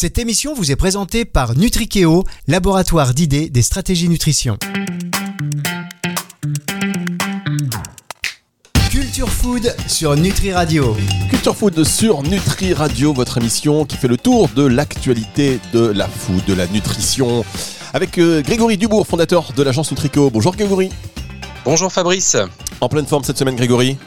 Cette 0.00 0.16
émission 0.16 0.54
vous 0.54 0.72
est 0.72 0.76
présentée 0.76 1.26
par 1.26 1.54
Nutrikeo, 1.58 2.24
laboratoire 2.48 3.12
d'idées 3.12 3.50
des 3.50 3.60
stratégies 3.60 4.08
nutrition. 4.08 4.56
Culture 8.90 9.28
Food 9.28 9.76
sur 9.86 10.16
Nutri 10.16 10.54
Radio. 10.54 10.96
Culture 11.28 11.54
Food 11.54 11.84
sur 11.84 12.22
Nutri 12.22 12.72
Radio, 12.72 13.12
votre 13.12 13.36
émission 13.36 13.84
qui 13.84 13.98
fait 13.98 14.08
le 14.08 14.16
tour 14.16 14.48
de 14.56 14.64
l'actualité 14.64 15.60
de 15.74 15.80
la 15.80 16.08
food, 16.08 16.46
de 16.46 16.54
la 16.54 16.66
nutrition. 16.68 17.44
Avec 17.92 18.16
euh, 18.16 18.40
Grégory 18.40 18.78
Dubourg, 18.78 19.06
fondateur 19.06 19.52
de 19.54 19.62
l'agence 19.62 19.90
Nutrico. 19.90 20.30
Bonjour 20.30 20.56
Grégory. 20.56 20.88
Bonjour 21.66 21.92
Fabrice. 21.92 22.38
En 22.80 22.88
pleine 22.88 23.04
forme 23.04 23.22
cette 23.22 23.36
semaine 23.36 23.56
Grégory? 23.56 23.98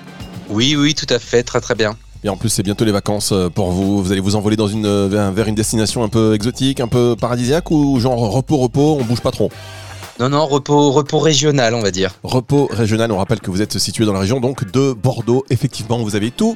Oui, 0.50 0.76
oui, 0.76 0.96
tout 0.96 1.14
à 1.14 1.20
fait, 1.20 1.44
très 1.44 1.62
très 1.62 1.76
bien. 1.76 1.96
Et 2.24 2.30
en 2.30 2.38
plus, 2.38 2.50
c'est 2.50 2.64
bientôt 2.64 2.86
les 2.86 2.92
vacances 2.92 3.32
euh, 3.34 3.50
pour 3.50 3.72
vous. 3.72 4.02
Vous 4.02 4.12
allez 4.12 4.22
vous 4.22 4.36
envoler 4.36 4.56
dans 4.56 4.68
une, 4.68 4.86
euh, 4.86 5.32
vers 5.34 5.48
une 5.48 5.56
destination 5.56 6.04
un 6.04 6.10
peu 6.10 6.34
exotique, 6.34 6.80
un 6.80 6.88
peu 6.88 7.16
paradisiaque 7.20 7.70
ou 7.72 8.00
genre 8.00 8.18
repos, 8.18 8.58
repos, 8.58 8.98
on 9.00 9.04
bouge 9.04 9.22
pas 9.22 9.32
trop? 9.32 9.52
Non, 10.20 10.30
non, 10.30 10.46
repos, 10.46 10.92
repos 10.92 11.20
régional, 11.20 11.74
on 11.74 11.82
va 11.82 11.92
dire. 11.92 12.16
Repos 12.24 12.70
régional, 12.72 13.12
on 13.12 13.18
rappelle 13.18 13.40
que 13.40 13.50
vous 13.50 13.62
êtes 13.62 13.80
situé 13.80 14.06
dans 14.06 14.14
la 14.14 14.20
région 14.20 14.40
donc 14.40 14.72
de 14.72 14.94
Bordeaux. 14.94 15.44
Effectivement, 15.50 15.98
vous 15.98 16.16
avez 16.16 16.32
tout 16.32 16.56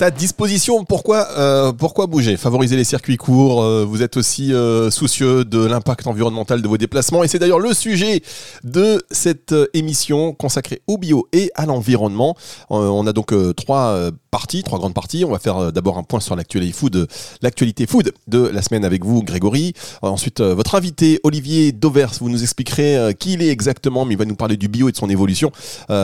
à 0.00 0.10
disposition. 0.10 0.84
Pourquoi, 0.84 1.28
euh, 1.38 1.72
pourquoi 1.72 2.06
bouger? 2.06 2.36
Favoriser 2.36 2.76
les 2.76 2.84
circuits 2.84 3.16
courts. 3.16 3.62
Euh, 3.62 3.84
vous 3.84 4.02
êtes 4.02 4.16
aussi 4.16 4.52
euh, 4.52 4.90
soucieux 4.90 5.44
de 5.44 5.64
l'impact 5.64 6.06
environnemental 6.06 6.62
de 6.62 6.68
vos 6.68 6.76
déplacements. 6.76 7.22
Et 7.22 7.28
c'est 7.28 7.38
d'ailleurs 7.38 7.58
le 7.58 7.72
sujet 7.74 8.22
de 8.64 9.02
cette 9.10 9.54
émission 9.74 10.32
consacrée 10.32 10.82
au 10.86 10.98
bio 10.98 11.28
et 11.32 11.50
à 11.54 11.66
l'environnement. 11.66 12.36
on 12.70 13.06
a 13.06 13.12
donc 13.12 13.34
trois 13.56 14.10
parties, 14.30 14.62
trois 14.62 14.78
grandes 14.78 14.94
parties. 14.94 15.24
On 15.24 15.30
va 15.30 15.38
faire 15.38 15.72
d'abord 15.72 15.98
un 15.98 16.02
point 16.02 16.20
sur 16.20 16.36
l'actualité 16.36 16.72
food, 16.72 17.06
l'actualité 17.42 17.86
food 17.86 18.12
de 18.26 18.38
la 18.38 18.62
semaine 18.62 18.84
avec 18.84 19.04
vous, 19.04 19.22
Grégory. 19.22 19.74
ensuite, 20.00 20.40
votre 20.40 20.74
invité, 20.74 21.20
Olivier 21.22 21.72
Dovers, 21.72 22.12
vous 22.20 22.30
nous 22.30 22.42
expliquerez 22.42 23.14
qui 23.18 23.34
il 23.34 23.42
est 23.42 23.48
exactement, 23.50 24.04
mais 24.04 24.14
il 24.14 24.18
va 24.18 24.24
nous 24.24 24.36
parler 24.36 24.56
du 24.56 24.68
bio 24.68 24.88
et 24.88 24.92
de 24.92 24.96
son 24.96 25.10
évolution. 25.10 25.52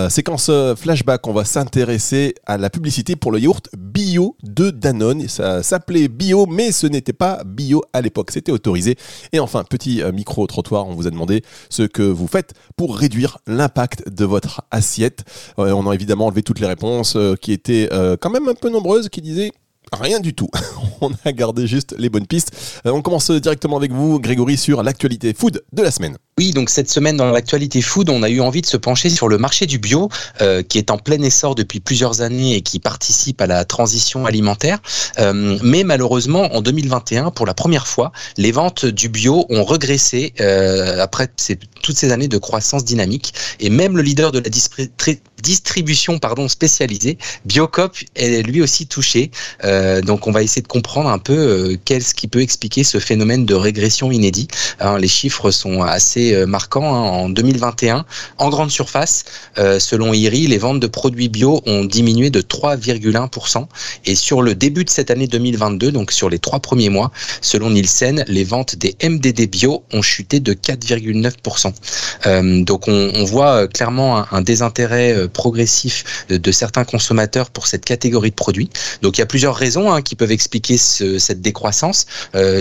séquence 0.09 0.51
flashback, 0.77 1.27
on 1.27 1.33
va 1.33 1.45
s'intéresser 1.45 2.35
à 2.47 2.59
la 2.59 2.71
publicité 2.71 3.17
pour 3.17 3.33
le 3.33 3.41
yaourt 3.41 3.69
de 4.43 4.71
Danone. 4.71 5.29
Ça 5.29 5.63
s'appelait 5.63 6.09
bio, 6.09 6.47
mais 6.47 6.73
ce 6.73 6.87
n'était 6.87 7.13
pas 7.13 7.43
bio 7.45 7.83
à 7.93 8.01
l'époque. 8.01 8.31
C'était 8.31 8.53
autorisé. 8.53 8.97
Et 9.33 9.41
enfin, 9.41 9.65
petit 9.65 10.03
euh, 10.03 10.13
micro-trottoir, 10.13 10.87
on 10.87 10.95
vous 10.95 11.07
a 11.07 11.11
demandé 11.11 11.43
ce 11.69 11.83
que 11.83 12.03
vous 12.03 12.27
faites 12.27 12.55
pour 12.77 12.97
réduire 12.97 13.39
l'impact 13.47 14.09
de 14.09 14.25
votre 14.25 14.63
assiette. 14.71 15.25
Euh, 15.59 15.73
on 15.73 15.89
a 15.89 15.95
évidemment 15.95 16.27
enlevé 16.27 16.43
toutes 16.43 16.61
les 16.61 16.67
réponses 16.67 17.17
euh, 17.17 17.35
qui 17.35 17.53
étaient 17.53 17.89
quand 18.21 18.31
même 18.31 18.49
un 18.49 18.55
peu 18.55 18.71
nombreuses, 18.71 19.09
qui 19.09 19.21
disaient 19.21 19.53
Rien 19.93 20.21
du 20.21 20.35
tout. 20.35 20.51
On 21.01 21.11
a 21.25 21.33
gardé 21.33 21.67
juste 21.67 21.95
les 21.99 22.09
bonnes 22.09 22.27
pistes. 22.27 22.53
On 22.85 23.03
commence 23.03 23.31
directement 23.31 23.77
avec 23.77 23.93
vous, 23.93 24.19
Grégory, 24.21 24.57
sur 24.57 24.83
l'actualité 24.83 25.35
food 25.35 25.63
de 25.73 25.83
la 25.83 25.91
semaine. 25.91 26.17
Oui, 26.39 26.53
donc 26.53 26.71
cette 26.71 26.91
semaine 26.91 27.17
dans 27.17 27.31
l'actualité 27.31 27.83
food, 27.83 28.11
on 28.11 28.23
a 28.23 28.29
eu 28.29 28.41
envie 28.41 28.61
de 28.61 28.67
se 28.67 28.77
pencher 28.77 29.11
sur 29.11 29.29
le 29.29 29.39
marché 29.39 29.67
du 29.67 29.79
bio, 29.79 30.09
euh, 30.41 30.63
qui 30.63 30.79
est 30.79 30.93
en 30.93 30.99
plein 30.99 31.21
essor 31.21 31.57
depuis 31.57 31.81
plusieurs 31.81 32.21
années 32.21 32.55
et 32.55 32.63
qui 32.63 32.79
participe 32.79 33.41
à 33.41 33.47
la 33.47 33.65
transition 33.65 34.25
alimentaire. 34.25 34.79
Euh, 35.19 35.59
mais 35.65 35.83
malheureusement, 35.83 36.55
en 36.55 36.63
2021, 36.63 37.33
pour 37.33 37.45
la 37.45 37.55
première 37.55 37.89
fois, 37.89 38.13
les 38.37 38.53
ventes 38.53 38.87
du 38.87 39.09
bio 39.09 39.47
ont 39.49 39.65
regressé 39.65 40.33
euh, 40.41 41.03
après 41.03 41.29
toutes 41.83 41.97
ces 41.97 42.13
années 42.13 42.29
de 42.29 42.39
croissance 42.39 42.85
dynamique. 42.85 43.35
Et 43.59 43.71
même 43.71 43.97
le 43.97 44.03
leader 44.03 44.31
de 44.31 44.39
la 44.39 44.51
distribution 45.43 46.19
pardon, 46.21 46.49
spécialisée, 46.49 47.19
Biocop, 47.47 47.97
est 48.15 48.43
lui 48.43 48.63
aussi 48.63 48.87
touché. 48.87 49.31
Donc 50.03 50.27
on 50.27 50.31
va 50.31 50.43
essayer 50.43 50.63
de 50.63 50.69
comprendre 50.69 51.09
un 51.09 51.19
peu 51.19 51.77
qu'est-ce 51.85 52.15
qui 52.15 52.29
peut 52.29 52.41
expliquer 52.41 52.85
ce 52.85 52.99
phénomène 52.99 53.45
de 53.45 53.55
régression 53.55 54.11
inédit. 54.11 54.49
Hein, 54.81 54.99
les 54.99 55.09
chiffres 55.09 55.51
sont 55.51 55.83
assez 55.83 56.35
euh, 56.35 56.47
marquant 56.47 56.95
hein. 56.95 57.01
en 57.01 57.29
2021. 57.29 58.05
En 58.39 58.49
grande 58.49 58.71
surface, 58.71 59.25
euh, 59.59 59.79
selon 59.79 60.13
IRI, 60.13 60.47
les 60.47 60.59
ventes 60.59 60.81
de 60.81 60.87
produits 60.87 61.29
bio 61.29 61.61
ont 61.67 61.85
diminué 61.85 62.31
de 62.31 62.41
3,1%. 62.41 63.67
Et 64.07 64.15
sur 64.15 64.43
le 64.43 64.55
début 64.55 64.85
de 64.85 64.91
cette 64.91 65.11
année 65.11 65.27
2022, 65.27 65.93
donc 65.93 66.13
sur 66.13 66.29
les 66.31 66.39
trois 66.39 66.61
premiers 66.61 66.91
mois, 66.91 67.11
selon 67.41 67.71
Nielsen, 67.71 68.25
les 68.29 68.45
ventes 68.45 68.77
des 68.77 68.97
MDD 69.03 69.49
bio 69.51 69.83
ont 69.93 70.03
chuté 70.03 70.41
de 70.41 70.53
4,9%. 70.53 71.73
Euh, 72.27 72.63
donc 72.65 72.89
on, 72.89 73.25
voit 73.25 73.69
clairement 73.69 74.25
un, 74.33 74.41
désintérêt 74.41 75.29
progressif 75.29 76.25
de, 76.31 76.53
certains 76.53 76.85
consommateurs 76.85 77.51
pour 77.51 77.67
cette 77.67 77.85
catégorie 77.85 78.31
de 78.31 78.35
produits. 78.35 78.71
Donc 79.03 79.19
il 79.19 79.21
y 79.21 79.23
a 79.23 79.27
plusieurs 79.27 79.55
raisons 79.55 79.68
hein, 79.77 80.03
qui 80.03 80.15
peuvent 80.15 80.33
expliquer 80.33 80.77
cette 80.79 81.41
décroissance. 81.41 82.07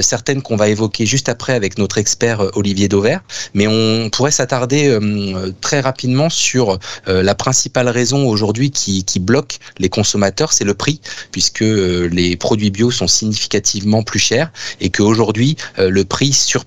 certaines 0.01 0.41
qu'on 0.41 0.55
va 0.55 0.67
évoquer 0.69 1.05
juste 1.05 1.29
après 1.29 1.53
avec 1.53 1.77
notre 1.77 1.97
expert 1.97 2.41
Olivier 2.55 2.87
Dauvert. 2.87 3.21
Mais 3.53 3.67
on 3.67 4.09
pourrait 4.09 4.31
s'attarder 4.31 4.87
euh, 4.87 5.51
très 5.61 5.79
rapidement 5.79 6.29
sur 6.29 6.79
euh, 7.07 7.23
la 7.23 7.35
principale 7.35 7.89
raison 7.89 8.27
aujourd'hui 8.27 8.71
qui, 8.71 9.03
bloque 9.19 9.57
les 9.79 9.89
consommateurs, 9.89 10.53
c'est 10.53 10.63
le 10.63 10.73
prix, 10.73 11.01
puisque 11.31 11.63
euh, 11.63 12.07
les 12.11 12.35
produits 12.35 12.69
bio 12.69 12.91
sont 12.91 13.07
significativement 13.07 14.03
plus 14.03 14.19
chers 14.19 14.51
et 14.79 14.89
qu'aujourd'hui, 14.89 15.57
le 15.77 16.03
prix 16.03 16.33
sur 16.33 16.63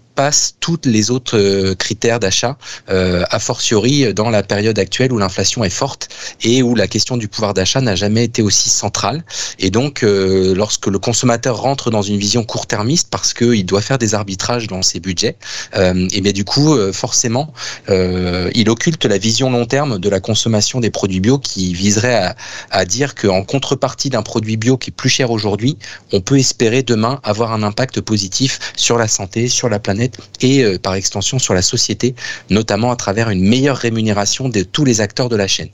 toutes 0.60 0.86
les 0.86 1.10
autres 1.10 1.38
euh, 1.38 1.74
critères 1.74 2.20
d'achat, 2.20 2.56
euh, 2.90 3.24
a 3.30 3.38
fortiori 3.38 4.12
dans 4.14 4.30
la 4.30 4.42
période 4.42 4.78
actuelle 4.78 5.12
où 5.12 5.18
l'inflation 5.18 5.64
est 5.64 5.70
forte 5.70 6.08
et 6.42 6.62
où 6.62 6.74
la 6.74 6.86
question 6.86 7.16
du 7.16 7.28
pouvoir 7.28 7.54
d'achat 7.54 7.80
n'a 7.80 7.94
jamais 7.94 8.24
été 8.24 8.42
aussi 8.42 8.68
centrale. 8.70 9.24
Et 9.58 9.70
donc, 9.70 10.02
euh, 10.02 10.54
lorsque 10.54 10.86
le 10.86 10.98
consommateur 10.98 11.60
rentre 11.60 11.90
dans 11.90 12.02
une 12.02 12.18
vision 12.18 12.44
court-termiste 12.44 13.08
parce 13.10 13.32
qu'il 13.34 13.64
doit 13.64 13.80
faire 13.80 13.98
des 13.98 14.14
arbitrages 14.14 14.66
dans 14.66 14.82
ses 14.82 15.00
budgets, 15.00 15.36
et 15.76 16.20
bien 16.20 16.32
du 16.32 16.44
coup, 16.44 16.76
forcément, 16.92 17.52
il 17.88 18.68
occulte 18.68 19.04
la 19.04 19.18
vision 19.18 19.50
long 19.50 19.66
terme 19.66 19.98
de 19.98 20.08
la 20.08 20.20
consommation 20.20 20.80
des 20.80 20.90
produits 20.90 21.20
bio 21.20 21.38
qui 21.38 21.72
viserait 21.74 22.34
à 22.70 22.84
dire 22.84 23.14
qu'en 23.14 23.42
contrepartie 23.44 24.10
d'un 24.10 24.22
produit 24.22 24.56
bio 24.56 24.76
qui 24.76 24.90
est 24.90 24.92
plus 24.92 25.08
cher 25.08 25.30
aujourd'hui, 25.30 25.76
on 26.12 26.20
peut 26.20 26.38
espérer 26.38 26.82
demain 26.82 27.20
avoir 27.22 27.52
un 27.52 27.62
impact 27.62 28.00
positif 28.00 28.58
sur 28.76 28.98
la 28.98 29.08
santé, 29.08 29.48
sur 29.48 29.68
la 29.68 29.78
planète 29.78 30.09
et 30.40 30.62
euh, 30.62 30.78
par 30.78 30.94
extension 30.94 31.38
sur 31.38 31.54
la 31.54 31.62
société, 31.62 32.14
notamment 32.48 32.90
à 32.90 32.96
travers 32.96 33.30
une 33.30 33.42
meilleure 33.42 33.76
rémunération 33.76 34.48
de 34.48 34.62
tous 34.62 34.84
les 34.84 35.00
acteurs 35.00 35.28
de 35.28 35.36
la 35.36 35.46
chaîne. 35.46 35.68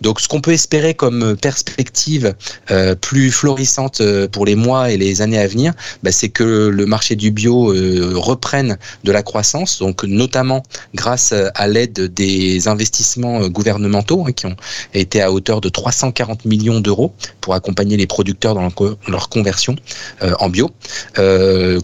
Donc 0.00 0.20
ce 0.20 0.28
qu'on 0.28 0.40
peut 0.40 0.52
espérer 0.52 0.94
comme 0.94 1.36
perspective 1.36 2.34
euh, 2.70 2.94
plus 2.94 3.30
florissante 3.30 4.00
euh, 4.00 4.28
pour 4.28 4.46
les 4.46 4.54
mois 4.54 4.90
et 4.90 4.96
les 4.96 5.22
années 5.22 5.38
à 5.38 5.46
venir, 5.46 5.72
bah, 6.02 6.12
c'est 6.12 6.28
que 6.28 6.68
le 6.68 6.86
marché 6.86 7.16
du 7.16 7.30
bio 7.30 7.74
reprenne 8.14 8.78
de 9.04 9.12
la 9.12 9.22
croissance, 9.22 9.78
donc 9.78 10.04
notamment 10.04 10.62
grâce 10.94 11.32
à 11.32 11.68
l'aide 11.68 12.12
des 12.14 12.68
investissements 12.68 13.48
gouvernementaux 13.48 14.24
hein, 14.26 14.32
qui 14.32 14.46
ont 14.46 14.56
été 14.94 15.20
à 15.22 15.32
hauteur 15.32 15.60
de 15.60 15.68
340 15.68 16.44
millions 16.44 16.80
d'euros 16.80 17.12
pour 17.40 17.54
accompagner 17.54 17.96
les 17.96 18.06
producteurs 18.06 18.54
dans 18.54 18.68
leur 19.08 19.28
conversion 19.28 19.76
en 20.20 20.48
bio. 20.48 20.70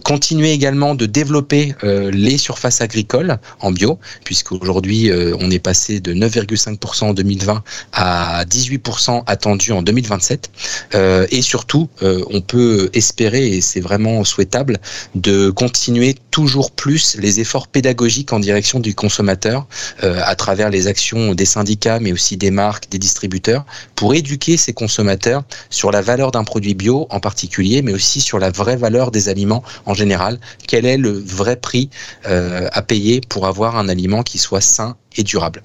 continuer 0.03 0.51
également 0.51 0.95
de 0.95 1.05
développer 1.05 1.73
euh, 1.85 2.11
les 2.11 2.37
surfaces 2.37 2.81
agricoles 2.81 3.37
en 3.59 3.71
bio, 3.71 3.99
puisqu'aujourd'hui 4.23 5.11
euh, 5.11 5.35
on 5.39 5.51
est 5.51 5.59
passé 5.59 5.99
de 5.99 6.13
9,5% 6.13 7.05
en 7.05 7.13
2020 7.13 7.63
à 7.93 8.43
18% 8.45 9.23
attendu 9.27 9.71
en 9.71 9.81
2027. 9.81 10.51
Euh, 10.95 11.27
et 11.31 11.41
surtout, 11.41 11.89
on 12.01 12.41
peut 12.41 12.89
espérer, 12.93 13.47
et 13.47 13.61
c'est 13.61 13.79
vraiment 13.79 14.23
souhaitable, 14.23 14.77
de 15.15 15.49
continuer 15.49 16.15
toujours 16.35 16.71
plus 16.71 17.15
les 17.15 17.39
efforts 17.39 17.69
pédagogiques 17.69 18.33
en 18.33 18.41
direction 18.41 18.81
du 18.81 18.93
consommateur 18.93 19.67
à 20.01 20.35
travers 20.35 20.69
les 20.69 20.87
actions 20.87 21.33
des 21.33 21.45
syndicats, 21.45 22.01
mais 22.01 22.11
aussi 22.11 22.35
des 22.35 22.51
marques, 22.51 22.89
des 22.89 22.99
distributeurs, 22.99 23.63
pour 23.95 24.13
éduquer 24.13 24.57
ces 24.57 24.73
consommateurs 24.73 25.43
sur 25.69 25.91
la 25.91 26.01
valeur 26.01 26.31
d'un 26.31 26.43
produit 26.43 26.73
bio 26.73 27.07
en 27.09 27.21
particulier, 27.21 27.81
mais 27.81 27.93
aussi 27.93 28.19
sur 28.19 28.37
la 28.37 28.51
vraie 28.51 28.75
valeur 28.75 29.11
des 29.11 29.29
aliments 29.29 29.63
en 29.85 29.93
général. 29.93 30.41
Quel 30.67 30.85
est 30.85 30.97
le 30.97 31.11
vrai 31.11 31.55
prix 31.55 31.89
euh, 32.27 32.67
à 32.73 32.81
payer 32.81 33.21
pour 33.21 33.47
avoir 33.47 33.77
un 33.77 33.87
aliment 33.87 34.21
qui 34.21 34.37
soit 34.37 34.59
sain 34.59 34.97
et 35.15 35.23
durable? 35.23 35.63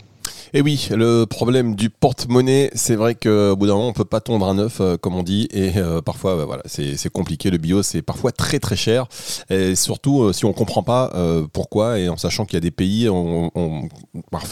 Et 0.52 0.62
oui, 0.62 0.88
le 0.90 1.26
problème 1.26 1.76
du 1.76 1.90
porte-monnaie, 1.90 2.70
c'est 2.74 2.96
vrai 2.96 3.14
qu'au 3.14 3.54
bout 3.54 3.66
d'un 3.66 3.74
moment, 3.74 3.88
on 3.88 3.92
peut 3.92 4.04
pas 4.04 4.20
tondre 4.20 4.48
un 4.48 4.58
œuf, 4.58 4.80
euh, 4.80 4.96
comme 4.96 5.14
on 5.14 5.22
dit, 5.22 5.46
et 5.52 5.76
euh, 5.76 6.02
parfois, 6.02 6.36
bah, 6.36 6.44
voilà, 6.44 6.62
c'est 6.66 7.08
compliqué. 7.12 7.50
Le 7.50 7.58
bio, 7.58 7.82
c'est 7.84 8.02
parfois 8.02 8.32
très 8.32 8.58
très 8.58 8.74
cher, 8.74 9.06
et 9.48 9.76
surtout 9.76 10.32
si 10.32 10.44
on 10.44 10.52
comprend 10.52 10.82
pas 10.82 11.12
pourquoi, 11.52 11.98
et 11.98 12.08
en 12.08 12.16
sachant 12.16 12.44
qu'il 12.44 12.54
y 12.54 12.56
a 12.56 12.60
des 12.60 12.70
pays, 12.70 13.08
on, 13.08 13.50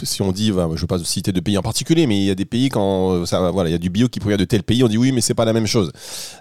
si 0.02 0.22
on 0.22 0.32
dit, 0.32 0.52
bah, 0.52 0.66
je 0.68 0.74
ne 0.74 0.80
veux 0.80 0.86
pas 0.86 0.98
citer 0.98 1.32
de 1.32 1.40
pays 1.40 1.58
en 1.58 1.62
particulier, 1.62 2.06
mais 2.06 2.18
il 2.18 2.24
y 2.24 2.30
a 2.30 2.34
des 2.34 2.44
pays 2.44 2.68
quand 2.68 3.26
ça, 3.26 3.50
voilà, 3.50 3.68
il 3.68 3.72
y 3.72 3.76
a 3.76 3.78
du 3.78 3.90
bio 3.90 4.08
qui 4.08 4.20
provient 4.20 4.36
de 4.36 4.44
tel 4.44 4.62
pays, 4.62 4.84
on 4.84 4.88
dit 4.88 4.98
oui, 4.98 5.12
mais 5.12 5.20
c'est 5.20 5.34
pas 5.34 5.44
la 5.44 5.52
même 5.52 5.66
chose. 5.66 5.92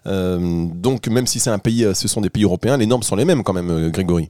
donc 0.05 1.07
même 1.07 1.27
si 1.27 1.39
c'est 1.39 1.49
un 1.49 1.59
pays, 1.59 1.87
ce 1.93 2.07
sont 2.07 2.21
des 2.21 2.29
pays 2.29 2.43
européens, 2.43 2.77
les 2.77 2.85
normes 2.85 3.03
sont 3.03 3.15
les 3.15 3.25
mêmes 3.25 3.43
quand 3.43 3.53
même, 3.53 3.89
Grégory. 3.89 4.29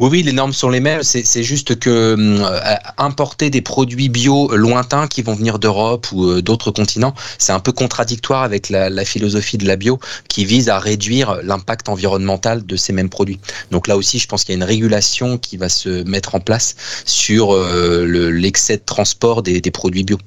Oui, 0.00 0.08
oui, 0.12 0.22
les 0.22 0.30
normes 0.30 0.52
sont 0.52 0.70
les 0.70 0.78
mêmes. 0.78 1.02
C'est 1.02 1.42
juste 1.42 1.76
que 1.76 2.14
euh, 2.16 2.76
importer 2.98 3.50
des 3.50 3.62
produits 3.62 4.08
bio 4.08 4.54
lointains 4.54 5.08
qui 5.08 5.22
vont 5.22 5.34
venir 5.34 5.58
d'Europe 5.58 6.06
ou 6.12 6.24
euh, 6.24 6.40
d'autres 6.40 6.70
continents, 6.70 7.14
c'est 7.36 7.50
un 7.50 7.58
peu 7.58 7.72
contradictoire 7.72 8.44
avec 8.44 8.70
la, 8.70 9.04
philosophie 9.04 9.58
de 9.58 9.66
la 9.66 9.74
bio 9.74 9.98
qui 10.28 10.44
vise 10.44 10.68
à 10.68 10.78
réduire 10.78 11.40
l'impact 11.42 11.88
environnemental 11.88 12.64
de 12.64 12.76
ces 12.76 12.92
mêmes 12.92 13.08
produits. 13.08 13.40
Donc 13.72 13.88
là 13.88 13.96
aussi, 13.96 14.20
je 14.20 14.28
pense 14.28 14.44
qu'il 14.44 14.52
y 14.52 14.54
a 14.54 14.58
une 14.58 14.68
régulation 14.68 15.36
qui 15.36 15.56
va 15.56 15.68
se 15.68 16.04
mettre 16.04 16.36
en 16.36 16.40
place 16.40 16.76
sur 17.04 17.52
euh, 17.52 18.04
l'excès 18.30 18.76
de 18.76 18.84
transport 18.86 19.42
des, 19.42 19.60
produits 19.72 20.04
bio. 20.04 20.18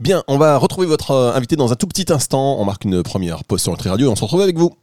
Bien, 0.00 0.22
on 0.28 0.36
va 0.36 0.58
retrouver 0.58 0.86
votre 0.86 1.32
invité 1.34 1.56
dans 1.56 1.72
un 1.72 1.76
tout 1.76 1.86
petit 1.86 2.12
instant. 2.12 2.60
On 2.60 2.66
marque 2.66 2.84
une 2.84 3.02
première 3.02 3.42
pause 3.44 3.62
sur 3.62 3.72
notre 3.72 3.88
radio 3.88 4.08
et 4.08 4.10
on 4.10 4.16
se 4.16 4.22
retrouve 4.22 4.42
avec 4.42 4.58
vous. 4.58 4.76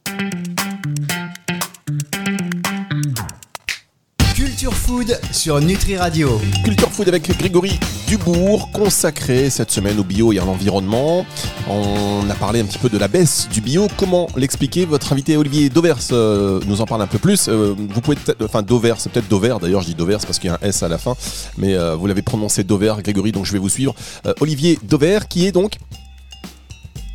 Culture 4.62 4.78
Food 4.78 5.20
sur 5.32 5.60
Nutri 5.60 5.96
Radio. 5.96 6.40
Culture 6.64 6.88
Food 6.88 7.08
avec 7.08 7.36
Grégory 7.36 7.80
Dubourg, 8.06 8.70
consacré 8.70 9.50
cette 9.50 9.72
semaine 9.72 9.98
au 9.98 10.04
bio 10.04 10.32
et 10.32 10.38
à 10.38 10.44
l'environnement. 10.44 11.26
On 11.68 12.30
a 12.30 12.34
parlé 12.34 12.60
un 12.60 12.64
petit 12.66 12.78
peu 12.78 12.88
de 12.88 12.96
la 12.96 13.08
baisse 13.08 13.48
du 13.48 13.60
bio. 13.60 13.88
Comment 13.96 14.28
l'expliquer? 14.36 14.84
Votre 14.84 15.12
invité 15.12 15.36
Olivier 15.36 15.68
Dovers 15.68 15.96
euh, 16.12 16.60
nous 16.68 16.80
en 16.80 16.86
parle 16.86 17.02
un 17.02 17.08
peu 17.08 17.18
plus. 17.18 17.48
Euh, 17.48 17.74
vous 17.76 18.00
pouvez 18.00 18.14
peut-être, 18.14 18.44
enfin 18.44 18.62
Dovers, 18.62 19.00
c'est 19.00 19.10
peut-être 19.10 19.26
Dover. 19.26 19.56
D'ailleurs, 19.60 19.80
je 19.80 19.88
dis 19.88 19.96
Dovers 19.96 20.20
parce 20.24 20.38
qu'il 20.38 20.48
y 20.48 20.52
a 20.52 20.60
un 20.62 20.64
S 20.64 20.84
à 20.84 20.88
la 20.88 20.98
fin, 20.98 21.16
mais 21.58 21.74
euh, 21.74 21.96
vous 21.96 22.06
l'avez 22.06 22.22
prononcé 22.22 22.62
Dover, 22.62 22.94
Grégory, 23.02 23.32
donc 23.32 23.46
je 23.46 23.52
vais 23.52 23.58
vous 23.58 23.68
suivre. 23.68 23.96
Olivier 24.38 24.78
Dover, 24.84 25.18
qui 25.28 25.44
est 25.44 25.52
donc 25.52 25.72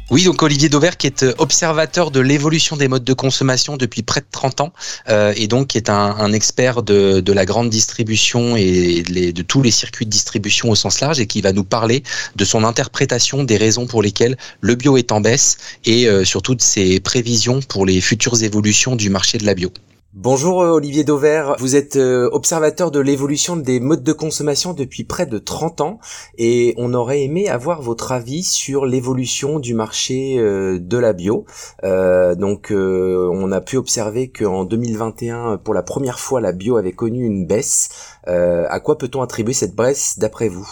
oui, 0.09 0.23
donc 0.23 0.41
Olivier 0.41 0.69
Dauvert 0.69 0.95
qui 0.95 1.05
est 1.05 1.23
euh, 1.23 1.33
observateur 1.37 2.11
de 2.11 2.21
l'évolution 2.21 2.77
des 2.77 2.87
modes 2.87 3.03
de 3.03 3.13
consommation 3.13 3.75
depuis 3.75 4.03
près 4.03 4.21
de 4.21 4.27
30 4.31 4.61
ans 4.61 4.73
euh, 5.09 5.33
et 5.35 5.47
donc 5.47 5.67
qui 5.67 5.77
est 5.77 5.89
un, 5.89 6.31
expert 6.31 6.81
de, 6.81 7.21
la 7.33 7.45
grande 7.45 7.69
distribution 7.69 8.55
et 8.55 9.03
de 9.03 9.41
tous 9.41 9.61
les 9.61 9.71
circuits 9.71 10.05
de 10.05 10.11
distribution 10.11 10.69
au 10.69 10.75
sens 10.75 11.01
large 11.01 11.19
et 11.19 11.27
qui 11.27 11.41
va 11.41 11.51
nous 11.51 11.65
parler 11.65 12.03
de 12.37 12.45
son 12.45 12.63
interprétation 12.63 13.43
des 13.43 13.57
raisons 13.57 13.85
pour 13.85 14.01
lesquelles 14.01 14.37
le 14.61 14.75
bio 14.75 14.95
est 14.95 15.11
en 15.11 15.19
baisse 15.19 15.57
et 15.83 16.07
euh, 16.07 16.23
surtout 16.23 16.55
de 16.55 16.61
ses 16.61 17.01
prévisions 17.01 17.59
pour 17.61 17.85
les 17.85 17.99
futures 17.99 18.41
évolutions 18.43 18.95
du 18.95 19.09
marché 19.09 19.37
de 19.37 19.45
la 19.45 19.55
bio. 19.55 19.73
Bonjour 20.19 20.63
euh, 20.63 20.71
Olivier 20.71 21.03
Dauvert, 21.03 21.57
vous 21.59 21.75
êtes 21.75 21.95
euh, 21.95 22.27
observateur 22.31 22.89
de 22.89 22.99
l'évolution 22.99 23.55
des 23.55 23.79
modes 23.79 24.01
de 24.01 24.13
consommation 24.13 24.73
depuis 24.73 25.03
près 25.03 25.27
de 25.27 25.37
30 25.37 25.81
ans 25.81 25.99
et 26.39 26.73
on 26.77 26.95
aurait 26.95 27.21
aimé 27.21 27.47
avoir 27.47 27.83
votre 27.83 28.11
avis 28.11 28.41
sur 28.41 28.87
l'évolution 28.87 29.59
du 29.59 29.75
marché 29.75 30.39
euh, 30.39 30.79
de 30.79 30.97
la 30.97 31.13
bio. 31.13 31.45
donc 31.83 32.73
on 32.73 33.51
a 33.51 33.61
pu 33.61 33.77
observer 33.77 34.29
qu'en 34.29 34.63
2021, 34.63 35.57
pour 35.57 35.75
la 35.75 35.83
première 35.83 36.17
fois, 36.17 36.41
la 36.41 36.51
bio 36.51 36.77
avait 36.77 36.93
connu 36.93 37.23
une 37.23 37.45
baisse. 37.45 37.89
à 38.25 38.79
quoi 38.79 38.97
peut-on 38.97 39.21
attribuer 39.21 39.53
cette 39.53 39.75
baisse 39.75 40.17
d'après 40.17 40.49
vous? 40.49 40.67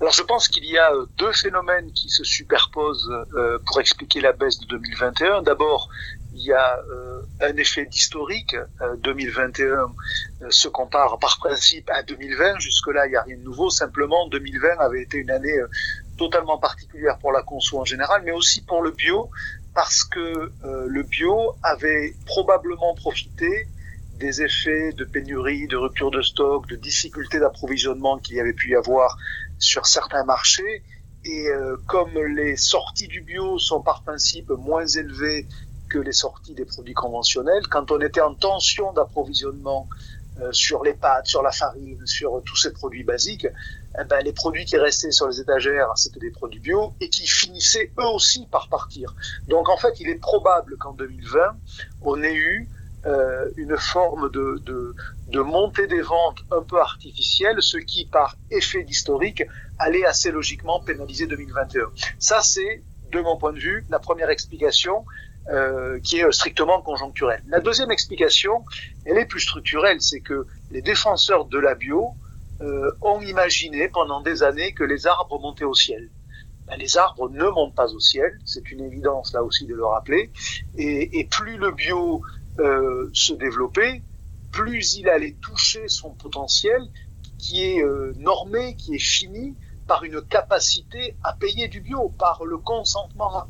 Alors 0.00 0.12
je 0.12 0.22
pense 0.22 0.48
qu'il 0.48 0.64
y 0.64 0.78
a 0.78 0.92
deux 1.18 1.32
phénomènes 1.32 1.92
qui 1.92 2.08
se 2.08 2.24
superposent 2.24 3.12
pour 3.66 3.80
expliquer 3.80 4.20
la 4.20 4.32
baisse 4.32 4.58
de 4.58 4.66
2021. 4.66 5.42
D'abord, 5.42 5.90
il 6.32 6.42
y 6.42 6.52
a 6.52 6.78
euh, 6.92 7.22
un 7.40 7.56
effet 7.56 7.86
d'historique. 7.86 8.56
2021 8.98 9.64
euh, 9.64 9.86
euh, 10.42 10.46
se 10.50 10.68
compare 10.68 11.18
par 11.18 11.38
principe 11.38 11.90
à 11.90 12.02
2020. 12.02 12.58
Jusque-là, 12.60 13.06
il 13.06 13.10
n'y 13.10 13.16
a 13.16 13.22
rien 13.22 13.36
de 13.36 13.42
nouveau. 13.42 13.70
Simplement, 13.70 14.28
2020 14.28 14.78
avait 14.78 15.02
été 15.02 15.18
une 15.18 15.30
année 15.30 15.56
totalement 16.16 16.58
particulière 16.58 17.18
pour 17.18 17.32
la 17.32 17.42
conso 17.42 17.78
en 17.78 17.84
général, 17.84 18.22
mais 18.24 18.32
aussi 18.32 18.62
pour 18.62 18.82
le 18.82 18.90
bio, 18.90 19.30
parce 19.74 20.04
que 20.04 20.52
le 20.62 21.02
bio 21.02 21.54
avait 21.62 22.14
probablement 22.26 22.94
profité 22.94 23.66
des 24.18 24.42
effets 24.42 24.92
de 24.92 25.04
pénurie, 25.04 25.66
de 25.66 25.76
rupture 25.76 26.10
de 26.10 26.20
stock, 26.20 26.68
de 26.68 26.76
difficultés 26.76 27.38
d'approvisionnement 27.38 28.18
qu'il 28.18 28.36
y 28.36 28.40
avait 28.40 28.52
pu 28.52 28.70
y 28.70 28.76
avoir 28.76 29.16
sur 29.60 29.86
certains 29.86 30.24
marchés. 30.24 30.82
Et 31.24 31.48
comme 31.86 32.14
les 32.14 32.56
sorties 32.56 33.06
du 33.06 33.20
bio 33.20 33.58
sont 33.58 33.82
par 33.82 34.02
principe 34.02 34.48
moins 34.48 34.86
élevées 34.86 35.46
que 35.90 35.98
les 35.98 36.12
sorties 36.12 36.54
des 36.54 36.64
produits 36.64 36.94
conventionnels. 36.94 37.66
Quand 37.68 37.90
on 37.90 38.00
était 38.00 38.22
en 38.22 38.34
tension 38.34 38.92
d'approvisionnement 38.94 39.86
euh, 40.40 40.52
sur 40.52 40.82
les 40.82 40.94
pâtes, 40.94 41.26
sur 41.26 41.42
la 41.42 41.50
farine, 41.50 42.06
sur 42.06 42.42
tous 42.46 42.56
ces 42.56 42.72
produits 42.72 43.02
basiques, 43.02 43.48
eh 43.98 44.04
ben, 44.04 44.24
les 44.24 44.32
produits 44.32 44.64
qui 44.64 44.78
restaient 44.78 45.10
sur 45.10 45.28
les 45.28 45.40
étagères, 45.40 45.88
c'était 45.96 46.20
des 46.20 46.30
produits 46.30 46.60
bio 46.60 46.94
et 47.00 47.10
qui 47.10 47.26
finissaient 47.26 47.92
eux 47.98 48.06
aussi 48.06 48.46
par 48.46 48.68
partir. 48.68 49.14
Donc 49.48 49.68
en 49.68 49.76
fait, 49.76 50.00
il 50.00 50.08
est 50.08 50.20
probable 50.20 50.78
qu'en 50.78 50.92
2020, 50.92 51.56
on 52.02 52.22
ait 52.22 52.34
eu 52.34 52.68
euh, 53.06 53.48
une 53.56 53.76
forme 53.78 54.30
de, 54.30 54.60
de, 54.64 54.94
de, 55.28 55.40
montée 55.40 55.86
des 55.86 56.02
ventes 56.02 56.40
un 56.50 56.62
peu 56.62 56.78
artificielle, 56.78 57.56
ce 57.60 57.78
qui, 57.78 58.04
par 58.04 58.36
effet 58.50 58.82
d'historique, 58.82 59.42
allait 59.78 60.04
assez 60.04 60.30
logiquement 60.30 60.80
pénaliser 60.80 61.26
2021. 61.26 61.86
Ça, 62.18 62.42
c'est, 62.42 62.82
de 63.10 63.20
mon 63.20 63.38
point 63.38 63.52
de 63.52 63.58
vue, 63.58 63.86
la 63.88 63.98
première 63.98 64.28
explication 64.28 65.04
euh, 65.48 65.98
qui 66.00 66.18
est 66.18 66.32
strictement 66.32 66.82
conjoncturelle. 66.82 67.42
La 67.48 67.60
deuxième 67.60 67.90
explication, 67.90 68.64
elle 69.06 69.16
est 69.16 69.24
plus 69.24 69.40
structurelle, 69.40 70.00
c'est 70.02 70.20
que 70.20 70.46
les 70.70 70.82
défenseurs 70.82 71.46
de 71.46 71.58
la 71.58 71.74
bio 71.74 72.10
euh, 72.60 72.90
ont 73.00 73.22
imaginé 73.22 73.88
pendant 73.88 74.20
des 74.20 74.42
années 74.42 74.74
que 74.74 74.84
les 74.84 75.06
arbres 75.06 75.40
montaient 75.40 75.64
au 75.64 75.74
ciel. 75.74 76.10
Ben, 76.66 76.76
les 76.76 76.98
arbres 76.98 77.30
ne 77.30 77.48
montent 77.48 77.74
pas 77.74 77.92
au 77.94 77.98
ciel, 77.98 78.38
c'est 78.44 78.70
une 78.70 78.82
évidence 78.82 79.32
là 79.32 79.42
aussi 79.42 79.66
de 79.66 79.74
le 79.74 79.84
rappeler, 79.84 80.30
et, 80.76 81.18
et 81.18 81.24
plus 81.24 81.56
le 81.56 81.72
bio 81.72 82.22
euh, 82.60 83.10
se 83.12 83.32
développait, 83.32 84.02
plus 84.52 84.96
il 84.96 85.08
allait 85.08 85.36
toucher 85.40 85.88
son 85.88 86.10
potentiel 86.10 86.82
qui 87.38 87.64
est 87.64 87.82
euh, 87.82 88.12
normé, 88.18 88.76
qui 88.76 88.94
est 88.94 88.98
fini 88.98 89.56
par 89.86 90.04
une 90.04 90.20
capacité 90.22 91.16
à 91.24 91.32
payer 91.32 91.68
du 91.68 91.80
bio, 91.80 92.10
par 92.10 92.44
le 92.44 92.58
consentement 92.58 93.48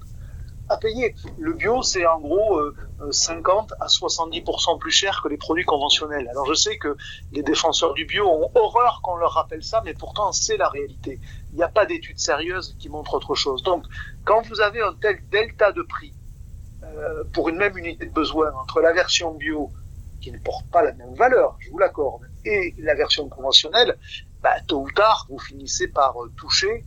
à 0.71 0.77
payer. 0.77 1.15
Le 1.39 1.53
bio, 1.53 1.83
c'est 1.83 2.07
en 2.07 2.21
gros 2.21 2.61
50 3.11 3.73
euh, 3.73 3.75
à 3.81 3.87
70% 3.89 4.79
plus 4.79 4.93
cher 4.93 5.21
que 5.23 5.29
les 5.29 5.37
produits 5.37 5.65
conventionnels. 5.65 6.29
Alors 6.29 6.47
je 6.47 6.55
sais 6.55 6.79
que 6.79 6.97
les 7.33 7.43
défenseurs 7.43 7.93
du 7.93 8.05
bio 8.05 8.27
ont 8.27 8.51
horreur 8.55 9.01
qu'on 9.03 9.17
leur 9.17 9.33
rappelle 9.33 9.65
ça, 9.65 9.83
mais 9.85 9.95
pourtant 9.95 10.31
c'est 10.33 10.57
la 10.57 10.69
réalité. 10.69 11.21
Il 11.53 11.57
n'y 11.57 11.63
a 11.65 11.69
pas 11.69 11.87
d'études 11.87 12.21
sérieuses 12.21 12.77
qui 12.79 12.89
montrent 12.89 13.15
autre 13.15 13.35
chose. 13.35 13.63
Donc 13.65 13.85
quand 14.25 14.47
vous 14.47 14.61
avez 14.61 14.81
un 14.81 14.95
tel 14.95 15.19
delta 15.31 15.73
de 15.73 15.83
prix 15.83 16.15
pour 17.33 17.49
une 17.49 17.57
même 17.57 17.77
unité 17.77 18.07
de 18.07 18.13
besoin 18.13 18.53
entre 18.55 18.81
la 18.81 18.93
version 18.93 19.35
bio 19.35 19.71
qui 20.21 20.33
ne 20.33 20.39
porte 20.39 20.67
pas 20.71 20.83
la 20.83 20.93
même 20.93 21.15
valeur, 21.15 21.57
je 21.61 21.71
vous 21.71 21.79
l'accorde, 21.79 22.23
et 22.45 22.75
la 22.79 22.95
version 22.95 23.29
conventionnelle, 23.29 23.97
bah, 24.43 24.55
tôt 24.67 24.83
ou 24.83 24.91
tard, 24.91 25.27
vous 25.31 25.39
finissez 25.39 25.89
par 25.89 26.15
toucher 26.37 26.85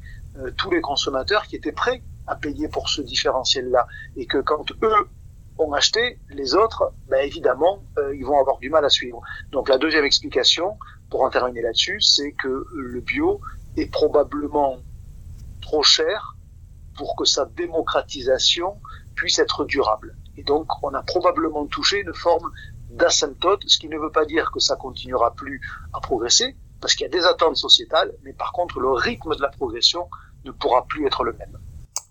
tous 0.57 0.71
les 0.71 0.81
consommateurs 0.81 1.43
qui 1.47 1.55
étaient 1.55 1.71
prêts 1.71 2.01
à 2.27 2.35
payer 2.35 2.67
pour 2.67 2.89
ce 2.89 3.01
différentiel-là. 3.01 3.87
Et 4.15 4.25
que 4.25 4.37
quand 4.37 4.71
eux 4.83 5.09
ont 5.57 5.73
acheté, 5.73 6.19
les 6.29 6.55
autres, 6.55 6.93
ben 7.07 7.23
évidemment, 7.25 7.83
euh, 7.97 8.15
ils 8.15 8.25
vont 8.25 8.39
avoir 8.39 8.57
du 8.59 8.69
mal 8.69 8.83
à 8.85 8.89
suivre. 8.89 9.21
Donc 9.51 9.69
la 9.69 9.77
deuxième 9.77 10.05
explication, 10.05 10.77
pour 11.09 11.23
en 11.23 11.29
terminer 11.29 11.61
là-dessus, 11.61 12.01
c'est 12.01 12.31
que 12.31 12.65
le 12.73 13.01
bio 13.01 13.39
est 13.77 13.91
probablement 13.91 14.77
trop 15.61 15.83
cher 15.83 16.35
pour 16.95 17.15
que 17.15 17.25
sa 17.25 17.45
démocratisation 17.45 18.79
puisse 19.15 19.39
être 19.39 19.65
durable. 19.65 20.17
Et 20.35 20.43
donc 20.43 20.67
on 20.83 20.93
a 20.93 21.01
probablement 21.01 21.65
touché 21.67 21.99
une 21.99 22.13
forme 22.13 22.51
d'asymptote, 22.89 23.63
ce 23.67 23.77
qui 23.77 23.89
ne 23.89 23.97
veut 23.97 24.11
pas 24.11 24.25
dire 24.25 24.51
que 24.51 24.59
ça 24.59 24.75
continuera 24.75 25.33
plus 25.33 25.61
à 25.93 25.99
progresser, 25.99 26.57
parce 26.81 26.95
qu'il 26.95 27.05
y 27.05 27.07
a 27.07 27.11
des 27.11 27.25
attentes 27.25 27.57
sociétales, 27.57 28.13
mais 28.23 28.33
par 28.33 28.51
contre 28.51 28.79
le 28.79 28.91
rythme 28.91 29.35
de 29.35 29.41
la 29.41 29.49
progression 29.49 30.09
ne 30.43 30.51
pourra 30.51 30.85
plus 30.85 31.05
être 31.05 31.23
le 31.23 31.33
même. 31.33 31.57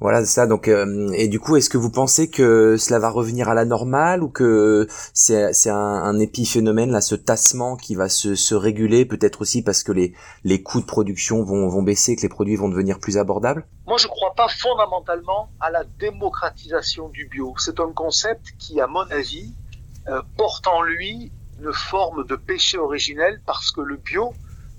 Voilà 0.02 0.24
ça. 0.24 0.48
Donc 0.48 0.66
euh, 0.66 1.12
et 1.14 1.28
du 1.28 1.38
coup, 1.38 1.54
est-ce 1.54 1.70
que 1.70 1.78
vous 1.78 1.90
pensez 1.90 2.28
que 2.28 2.76
cela 2.76 2.98
va 2.98 3.08
revenir 3.08 3.48
à 3.48 3.54
la 3.54 3.64
normale 3.64 4.24
ou 4.24 4.28
que 4.28 4.88
c'est 5.14 5.52
c'est 5.52 5.70
un, 5.70 5.76
un, 5.76 6.18
épiphénomène 6.18 6.90
là, 6.90 7.00
ce 7.00 7.14
tassement 7.14 7.76
qui 7.76 7.94
va 7.94 8.08
se, 8.08 8.34
se 8.34 8.56
réguler, 8.56 9.04
peut-être 9.04 9.42
aussi 9.42 9.62
parce 9.62 9.84
que 9.84 9.92
les 9.92 10.12
les 10.42 10.60
coûts 10.60 10.80
de 10.80 10.86
production 10.86 11.44
vont 11.44 11.68
vont 11.68 11.84
baisser, 11.84 12.16
que 12.16 12.22
les 12.22 12.28
produits 12.28 12.56
vont 12.56 12.68
devenir 12.68 12.98
plus 12.98 13.16
abordables? 13.16 13.64
Moi, 13.86 13.96
je 13.96 14.08
crois 14.08 14.34
pas 14.34 14.48
fondamentalement 14.48 15.50
à 15.60 15.70
la 15.70 15.84
démocratisation 16.00 17.08
du 17.08 17.28
bio. 17.28 17.54
C'est 17.58 17.78
un 17.78 17.92
concept 17.92 18.54
qui, 18.58 18.80
à 18.80 18.88
mon 18.88 19.08
avis, 19.12 19.54
euh, 20.08 20.20
porte 20.36 20.66
en 20.66 20.82
lui 20.82 21.30
une 21.60 21.72
forme 21.72 22.26
de 22.26 22.34
péché 22.34 22.76
originel 22.76 23.40
parce 23.46 23.70
que 23.70 23.80
le 23.80 23.98
bio 23.98 24.32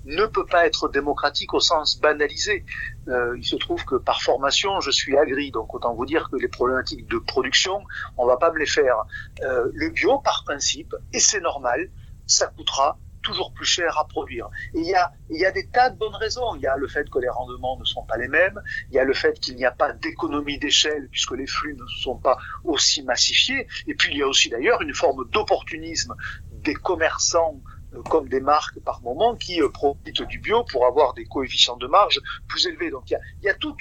ne 0.06 0.26
peut 0.26 0.46
pas 0.46 0.66
être 0.66 0.90
démocratique 0.90 1.54
au 1.54 1.60
sens 1.60 2.00
banalisé. 2.00 2.66
Euh, 3.08 3.38
il 3.38 3.46
se 3.46 3.56
trouve 3.56 3.84
que 3.86 3.96
par 3.96 4.22
formation, 4.22 4.80
je 4.82 4.92
suis 4.92 5.18
agri, 5.18 5.52
donc 5.52 5.74
autant 5.74 5.94
vous 5.94 6.06
dire 6.06 6.30
que 6.30 6.38
les 6.38 6.48
problématiques 6.48 7.08
de 7.08 7.18
production, 7.18 7.84
on 8.18 8.26
va 8.26 8.38
pas 8.38 8.52
me 8.52 8.60
les 8.60 8.66
faire. 8.66 9.04
Euh, 9.42 9.70
le 9.74 9.90
bio, 9.90 10.20
par 10.20 10.44
principe, 10.46 10.96
et 11.14 11.20
c'est 11.20 11.42
normal, 11.42 11.90
ça 12.26 12.48
coûtera 12.48 12.98
toujours 13.24 13.54
plus 13.54 13.66
cher 13.66 13.98
à 13.98 14.08
produire. 14.08 14.50
Il 14.74 14.84
y 14.84 14.94
a, 14.94 15.12
il 15.30 15.40
y 15.40 15.46
a 15.46 15.52
des 15.52 15.68
tas 15.68 15.90
de 15.90 15.98
bonnes 15.98 16.16
raisons. 16.16 16.56
Il 16.56 16.62
y 16.62 16.68
a 16.68 16.76
le 16.76 16.88
fait 16.88 17.10
que 17.10 17.18
les 17.20 17.30
rendements 17.30 17.80
ne 17.80 17.86
sont 17.86 18.04
pas 18.04 18.18
les 18.18 18.28
mêmes. 18.28 18.62
Il 18.90 18.96
y 18.96 19.00
a 19.00 19.06
le 19.06 19.14
fait 19.14 19.40
qu'il 19.40 19.56
n'y 19.56 19.66
a 19.66 19.72
pas 19.72 19.94
d'économie 19.94 20.60
d'échelle 20.60 21.08
puisque 21.10 21.32
les 21.32 21.48
flux 21.48 21.76
ne 21.76 21.88
sont 21.88 22.18
pas 22.18 22.38
aussi 22.64 23.02
massifiés. 23.02 23.68
Et 23.88 23.96
puis 23.96 24.12
il 24.12 24.18
y 24.18 24.22
a 24.22 24.28
aussi 24.28 24.50
d'ailleurs 24.50 24.82
une 24.82 24.94
forme 24.94 25.28
d'opportunisme 25.32 26.14
des 26.52 26.76
commerçants 26.76 27.62
comme 28.10 28.28
des 28.30 28.40
marques 28.40 28.80
par 28.80 29.02
moment 29.02 29.36
qui 29.36 29.62
profitent 29.74 30.24
du 30.24 30.40
bio 30.40 30.64
pour 30.64 30.86
avoir 30.86 31.14
des 31.14 31.26
coefficients 31.26 31.78
de 31.78 31.88
marge 31.88 32.20
plus 32.48 32.68
élevés. 32.68 32.92
Donc 32.92 33.10
il 33.12 33.20
y 33.44 33.50
a, 33.50 33.54
tout 33.56 33.76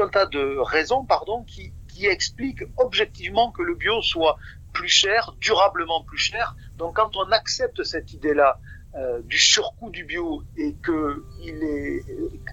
un 0.00 0.08
tas 0.08 0.26
de 0.26 0.58
raisons 0.58 1.04
pardon 1.04 1.44
qui 1.44 1.72
qui 1.88 2.06
expliquent 2.06 2.64
objectivement 2.76 3.50
que 3.52 3.62
le 3.62 3.74
bio 3.74 4.02
soit 4.02 4.36
plus 4.74 4.88
cher, 4.88 5.34
durablement 5.40 6.02
plus 6.04 6.18
cher. 6.18 6.54
Donc 6.76 6.96
quand 6.96 7.16
on 7.16 7.30
accepte 7.32 7.82
cette 7.82 8.12
idée-là 8.12 8.60
euh, 8.96 9.20
du 9.22 9.38
surcoût 9.38 9.90
du 9.90 10.04
bio 10.04 10.42
et 10.56 10.74
que 10.74 11.24
il 11.42 11.62
est 11.64 12.02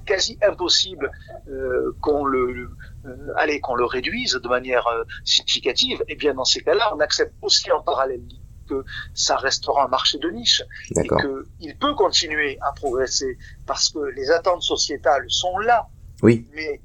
quasi 0.05 0.37
impossible 0.41 1.11
euh, 1.47 1.95
qu'on 2.01 2.25
le, 2.25 2.69
euh, 3.05 3.33
allez 3.37 3.59
qu'on 3.61 3.75
le 3.75 3.85
réduise 3.85 4.33
de 4.33 4.47
manière 4.47 4.87
euh, 4.87 5.03
significative, 5.23 6.01
et 6.07 6.13
eh 6.13 6.15
bien 6.15 6.33
dans 6.33 6.45
ces 6.45 6.61
cas-là, 6.61 6.93
on 6.95 6.99
accepte 6.99 7.33
aussi 7.41 7.71
en 7.71 7.81
parallèle 7.81 8.25
que 8.73 8.89
ça 9.13 9.37
restera 9.37 9.85
un 9.85 9.87
marché 9.87 10.17
de 10.17 10.29
niche 10.29 10.63
et 10.95 11.07
qu'il 11.07 11.77
peut 11.77 11.93
continuer 11.95 12.57
à 12.61 12.71
progresser 12.71 13.37
parce 13.65 13.89
que 13.89 13.99
les 14.15 14.31
attentes 14.31 14.63
sociétales 14.63 15.25
sont 15.27 15.57
là. 15.59 15.87
Oui. 16.21 16.47
Mais 16.53 16.81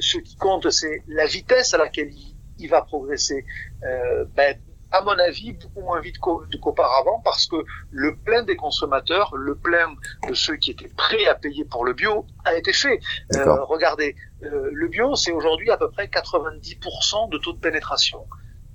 ce 0.00 0.18
qui 0.18 0.36
compte, 0.36 0.70
c'est 0.70 1.02
la 1.08 1.26
vitesse 1.26 1.74
à 1.74 1.78
laquelle 1.78 2.12
il, 2.12 2.34
il 2.58 2.68
va 2.68 2.82
progresser. 2.82 3.44
Euh, 3.84 4.24
ben, 4.36 4.56
à 4.94 5.02
mon 5.02 5.18
avis, 5.18 5.54
beaucoup 5.54 5.80
moins 5.80 6.00
vite 6.00 6.18
qu'auparavant 6.18 7.20
parce 7.24 7.46
que 7.46 7.56
le 7.90 8.14
plein 8.16 8.44
des 8.44 8.54
consommateurs, 8.54 9.34
le 9.34 9.56
plein 9.56 9.92
de 10.28 10.34
ceux 10.34 10.56
qui 10.56 10.70
étaient 10.70 10.90
prêts 10.96 11.26
à 11.26 11.34
payer 11.34 11.64
pour 11.64 11.84
le 11.84 11.94
bio 11.94 12.26
a 12.44 12.54
été 12.54 12.72
fait. 12.72 13.00
Euh, 13.34 13.64
regardez, 13.64 14.14
euh, 14.44 14.70
le 14.72 14.88
bio, 14.88 15.16
c'est 15.16 15.32
aujourd'hui 15.32 15.70
à 15.70 15.76
peu 15.76 15.90
près 15.90 16.06
90% 16.06 17.28
de 17.28 17.38
taux 17.38 17.52
de 17.52 17.58
pénétration. 17.58 18.24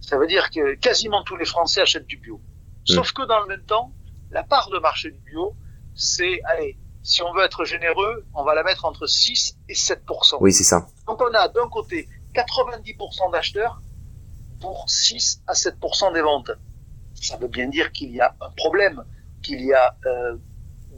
Ça 0.02 0.18
veut 0.18 0.28
dire 0.28 0.50
que 0.50 0.76
quasiment 0.76 1.24
tous 1.24 1.36
les 1.36 1.46
Français 1.46 1.82
achètent 1.82 2.08
du 2.08 2.18
bio. 2.18 2.38
Mmh. 2.38 2.94
Sauf 2.94 3.12
que 3.12 3.26
dans 3.28 3.40
le 3.42 3.48
même 3.48 3.66
temps, 3.66 3.94
la 4.32 4.44
part 4.44 4.70
de 4.70 4.80
marché 4.80 5.12
du 5.12 5.20
bio, 5.20 5.56
c'est, 5.96 6.42
allez, 6.46 6.78
si 7.04 7.22
on 7.24 7.34
veut 7.34 7.44
être 7.44 7.66
généreux, 7.66 8.26
on 8.34 8.44
va 8.44 8.54
la 8.56 8.64
mettre 8.64 8.86
entre 8.86 9.08
6 9.08 9.58
et 9.68 9.74
7%. 9.74 10.38
Oui, 10.42 10.54
c'est 10.54 10.64
ça. 10.64 10.88
Donc 11.08 11.22
on 11.22 11.34
a 11.34 11.48
d'un 11.48 11.68
côté 11.70 12.08
90% 12.34 13.32
d'acheteurs 13.32 13.82
pour 14.60 14.90
6 14.90 15.42
à 15.48 15.54
7% 15.54 16.14
des 16.14 16.22
ventes. 16.22 16.52
Ça 17.16 17.38
veut 17.38 17.48
bien 17.48 17.68
dire 17.68 17.92
qu'il 17.92 18.12
y 18.12 18.22
a 18.22 18.36
un 18.42 18.52
problème, 18.52 19.04
qu'il 19.42 19.62
y 19.62 19.74
a 19.74 19.96
euh, 20.06 20.38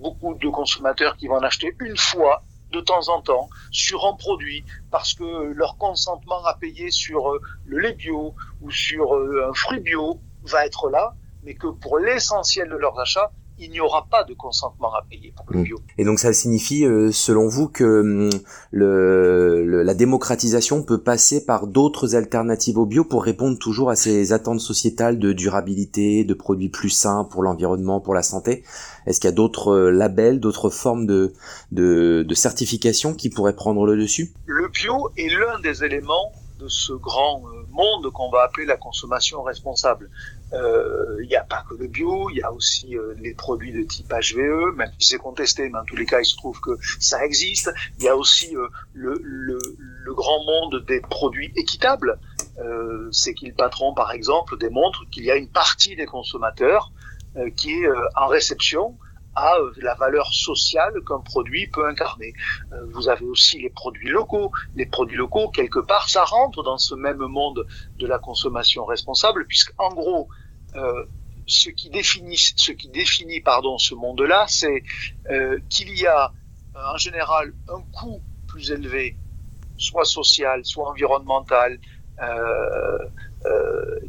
beaucoup 0.02 0.34
de 0.34 0.50
consommateurs 0.50 1.18
qui 1.18 1.28
vont 1.28 1.36
en 1.36 1.44
acheter 1.44 1.76
une 1.80 1.98
fois 1.98 2.44
de 2.72 2.82
temps 2.82 3.10
en 3.10 3.22
temps 3.22 3.50
sur 3.72 4.06
un 4.06 4.14
produit 4.14 4.64
parce 4.90 5.14
que 5.14 5.52
leur 5.54 5.78
consentement 5.78 6.44
à 6.46 6.56
payer 6.56 6.92
sur 6.92 7.32
euh, 7.32 7.42
le 7.66 7.80
lait 7.80 7.94
bio 7.94 8.36
ou 8.62 8.72
sur 8.72 9.16
euh, 9.16 9.50
un 9.50 9.54
fruit 9.54 9.80
bio 9.80 10.20
va 10.44 10.66
être 10.66 10.90
là, 10.90 11.16
mais 11.44 11.56
que 11.56 11.68
pour 11.68 12.00
l'essentiel 12.00 12.70
de 12.70 12.76
leurs 12.76 13.00
achats, 13.00 13.32
il 13.62 13.72
n'y 13.72 13.80
aura 13.80 14.08
pas 14.10 14.24
de 14.24 14.34
consentement 14.34 14.94
à 14.94 15.04
payer 15.10 15.34
pour 15.38 15.46
le 15.54 15.60
mm. 15.60 15.64
bio. 15.64 15.80
Et 15.98 16.04
donc 16.04 16.20
ça 16.20 16.34
signifie, 16.34 16.84
euh, 16.86 17.12
selon 17.12 17.48
vous, 17.48 17.68
que 17.68 18.30
le, 18.72 19.84
la 19.84 19.94
démocratisation 19.94 20.84
peut 20.84 21.02
passer 21.02 21.46
par 21.46 21.68
d'autres 21.68 22.16
alternatives 22.16 22.78
au 22.78 22.86
bio 22.86 23.06
pour 23.06 23.24
répondre 23.24 23.58
toujours 23.60 23.90
à 23.90 23.96
ces 23.96 24.34
attentes 24.34 24.60
sociétales 24.60 25.20
de 25.20 25.32
durabilité, 25.32 26.24
de 26.24 26.34
produits 26.34 26.70
plus 26.70 26.90
sains 26.90 27.24
pour 27.24 27.44
l'environnement, 27.44 28.00
pour 28.00 28.16
la 28.16 28.24
santé? 28.24 28.64
Est-ce 29.06 29.20
qu'il 29.20 29.30
y 29.30 29.34
a 29.34 29.36
d'autres 29.36 29.70
euh, 29.70 29.92
labels, 29.92 30.40
d'autres 30.40 30.70
formes 30.70 31.06
de, 31.06 31.34
de, 31.72 32.24
de 32.28 32.36
certification 32.36 33.14
qui 33.14 33.30
pourraient 33.30 33.56
prendre 33.56 33.86
le 33.86 33.96
dessus? 33.96 34.34
Le 34.46 34.68
bio 34.68 35.10
est 35.18 35.30
l'un 35.30 35.60
des 35.60 35.84
éléments 35.84 36.32
de 36.60 36.68
ce 36.68 36.94
grand 36.94 37.42
euh, 37.46 37.66
monde 37.72 38.12
qu'on 38.12 38.30
va 38.30 38.44
appeler 38.44 38.66
la 38.66 38.78
consommation 38.78 39.42
responsable. 39.42 40.10
Euh, 40.54 41.18
il 41.22 41.28
n'y 41.28 41.36
a 41.36 41.44
pas 41.44 41.64
que 41.70 41.76
le 41.76 41.88
bio, 41.88 42.30
il 42.30 42.38
y 42.38 42.42
a 42.42 42.52
aussi 42.52 42.98
euh, 42.98 43.14
les 43.18 43.34
produits 43.34 43.72
de 43.72 43.84
type 43.84 44.12
HVE, 44.12 44.76
même 44.76 44.92
si 45.00 45.10
c'est 45.10 45.18
contesté, 45.18 45.70
mais 45.70 45.80
en 45.80 45.86
tous 45.86 45.96
les 45.96 46.06
cas, 46.06 46.20
il 46.20 46.26
se 46.26 46.36
trouve 46.36 46.60
que 46.60 46.72
ça 47.00 47.26
existe. 47.26 47.72
Il 48.00 48.04
y 48.04 48.10
a 48.10 48.16
aussi 48.16 48.54
le, 48.94 49.14
le, 49.22 49.58
le, 50.04 50.14
grand 50.14 50.44
monde 50.44 50.86
des 50.86 51.00
produits 51.00 51.52
équitables. 51.56 52.20
c'est 53.12 53.34
qu'il 53.34 53.54
patron, 53.54 53.94
par 53.94 54.12
exemple, 54.12 54.58
démontre 54.58 55.10
qu'il 55.10 55.24
y 55.24 55.32
a 55.32 55.36
une 55.36 55.50
partie 55.50 55.96
des 55.96 56.06
consommateurs 56.06 56.92
qui 57.56 57.72
est 57.72 57.90
en 58.16 58.28
réception 58.28 58.98
à 59.36 59.56
euh, 59.56 59.72
la 59.78 59.96
valeur 59.96 60.34
sociale 60.34 60.94
qu'un 61.08 61.20
produit 61.20 61.68
peut 61.68 61.88
incarner. 61.88 62.34
Euh, 62.74 62.86
vous 62.92 63.10
avez 63.10 63.26
aussi 63.26 63.60
les 63.62 63.70
produits 63.70 64.10
locaux. 64.10 64.52
Les 64.76 64.86
produits 64.86 65.18
locaux, 65.18 65.50
quelque 65.50 65.80
part, 65.80 66.10
ça 66.10 66.24
rentre 66.24 66.64
dans 66.64 66.78
ce 66.78 66.96
même 66.96 67.26
monde 67.26 67.66
de 67.98 68.08
la 68.08 68.20
consommation 68.20 68.86
responsable, 68.86 69.46
puisqu'en 69.48 69.94
gros, 69.94 70.30
euh, 70.76 71.06
ce 71.48 71.70
qui 71.70 71.90
définit, 71.90 72.38
ce 72.38 72.72
qui 72.72 72.90
définit 72.90 73.42
pardon, 73.42 73.78
ce 73.78 73.96
monde-là, 73.96 74.46
c'est 74.48 74.84
euh, 75.30 75.60
qu'il 75.70 75.98
y 76.00 76.08
a 76.08 76.32
en 76.76 76.98
général 76.98 77.54
un 77.68 77.82
coût 77.92 78.22
plus 78.48 78.72
élevé, 78.72 79.18
soit 79.78 80.06
social, 80.06 80.64
soit 80.64 80.90
environnemental, 80.90 81.80
euh, 82.22 82.98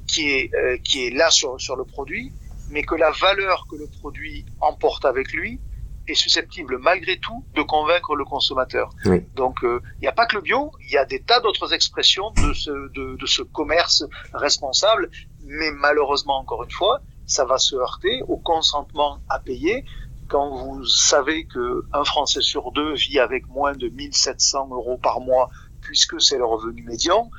qui 0.06 0.30
est 0.30 0.82
qui 0.82 1.06
est 1.06 1.10
là 1.10 1.30
sur 1.30 1.60
sur 1.60 1.76
le 1.76 1.84
produit, 1.84 2.32
mais 2.68 2.82
que 2.82 2.94
la 2.94 3.10
valeur 3.10 3.66
que 3.70 3.76
le 3.76 3.86
produit 3.86 4.44
emporte 4.60 5.04
avec 5.04 5.32
lui 5.32 5.60
est 6.08 6.14
susceptible 6.14 6.78
malgré 6.78 7.18
tout 7.18 7.44
de 7.54 7.62
convaincre 7.62 8.14
le 8.16 8.24
consommateur. 8.24 8.90
Donc 9.34 9.58
il 9.62 9.68
euh, 9.68 9.80
n'y 10.00 10.08
a 10.08 10.12
pas 10.12 10.26
que 10.26 10.36
le 10.36 10.42
bio, 10.42 10.72
il 10.80 10.90
y 10.90 10.96
a 10.96 11.04
des 11.04 11.22
tas 11.22 11.40
d'autres 11.40 11.72
expressions 11.72 12.30
de 12.32 12.52
ce, 12.52 12.70
de, 12.70 13.16
de 13.16 13.26
ce 13.26 13.42
commerce 13.42 14.04
responsable, 14.32 15.10
mais 15.52 15.70
malheureusement 15.70 16.38
encore 16.38 16.64
une 16.64 16.70
fois, 16.70 17.00
ça 17.26 17.44
va 17.44 17.58
se 17.58 17.76
heurter 17.76 18.22
au 18.28 18.36
consentement 18.36 19.18
à 19.28 19.38
payer 19.38 19.84
quand 20.28 20.50
vous 20.50 20.84
savez 20.86 21.44
que 21.46 21.84
un 21.92 22.04
Français 22.04 22.40
sur 22.40 22.72
deux 22.72 22.94
vit 22.94 23.18
avec 23.18 23.48
moins 23.48 23.74
de 23.74 23.88
1700 23.88 24.68
euros 24.70 24.96
par 24.96 25.20
mois 25.20 25.50
puisque 25.82 26.20
c'est 26.20 26.38
le 26.38 26.46
revenu 26.46 26.82
médian, 26.82 27.30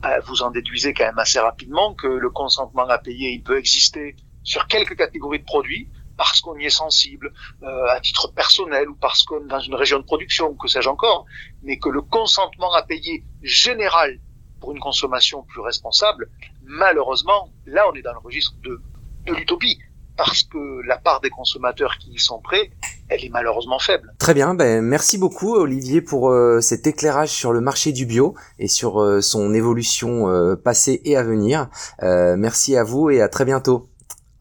ben, 0.00 0.20
vous 0.26 0.42
en 0.42 0.50
déduisez 0.50 0.94
quand 0.94 1.04
même 1.04 1.18
assez 1.18 1.38
rapidement 1.38 1.94
que 1.94 2.06
le 2.06 2.30
consentement 2.30 2.88
à 2.88 2.98
payer, 2.98 3.32
il 3.32 3.42
peut 3.42 3.58
exister 3.58 4.16
sur 4.42 4.66
quelques 4.68 4.96
catégories 4.96 5.40
de 5.40 5.44
produits 5.44 5.90
parce 6.16 6.40
qu'on 6.40 6.56
y 6.56 6.64
est 6.64 6.70
sensible 6.70 7.32
euh, 7.62 7.86
à 7.88 8.00
titre 8.00 8.32
personnel 8.32 8.88
ou 8.88 8.94
parce 8.94 9.22
qu'on 9.22 9.44
est 9.44 9.48
dans 9.48 9.60
une 9.60 9.74
région 9.74 9.98
de 9.98 10.04
production 10.04 10.48
ou 10.48 10.54
que 10.54 10.68
sais-je 10.68 10.88
encore, 10.88 11.26
mais 11.62 11.78
que 11.78 11.88
le 11.88 12.02
consentement 12.02 12.72
à 12.72 12.82
payer 12.82 13.24
général 13.42 14.18
pour 14.60 14.72
une 14.72 14.80
consommation 14.80 15.42
plus 15.42 15.60
responsable, 15.60 16.30
malheureusement, 16.70 17.50
là 17.66 17.84
on 17.90 17.94
est 17.94 18.02
dans 18.02 18.12
le 18.12 18.18
registre 18.18 18.54
de, 18.62 18.80
de 19.26 19.34
l'utopie 19.34 19.78
parce 20.16 20.42
que 20.42 20.86
la 20.86 20.98
part 20.98 21.20
des 21.20 21.30
consommateurs 21.30 21.96
qui 21.98 22.10
y 22.10 22.18
sont 22.18 22.40
prêts, 22.40 22.70
elle 23.08 23.24
est 23.24 23.30
malheureusement 23.30 23.78
faible. 23.78 24.14
Très 24.18 24.34
bien, 24.34 24.54
ben 24.54 24.82
merci 24.82 25.16
beaucoup 25.16 25.54
Olivier 25.54 26.02
pour 26.02 26.30
euh, 26.30 26.60
cet 26.60 26.86
éclairage 26.86 27.30
sur 27.30 27.52
le 27.52 27.60
marché 27.60 27.92
du 27.92 28.04
bio 28.06 28.34
et 28.58 28.68
sur 28.68 29.00
euh, 29.00 29.20
son 29.22 29.54
évolution 29.54 30.28
euh, 30.28 30.56
passée 30.56 31.00
et 31.04 31.16
à 31.16 31.22
venir. 31.22 31.68
merci 32.02 32.76
à 32.76 32.84
vous 32.84 33.10
et 33.10 33.20
à 33.20 33.28
très 33.28 33.44
bientôt. 33.44 33.88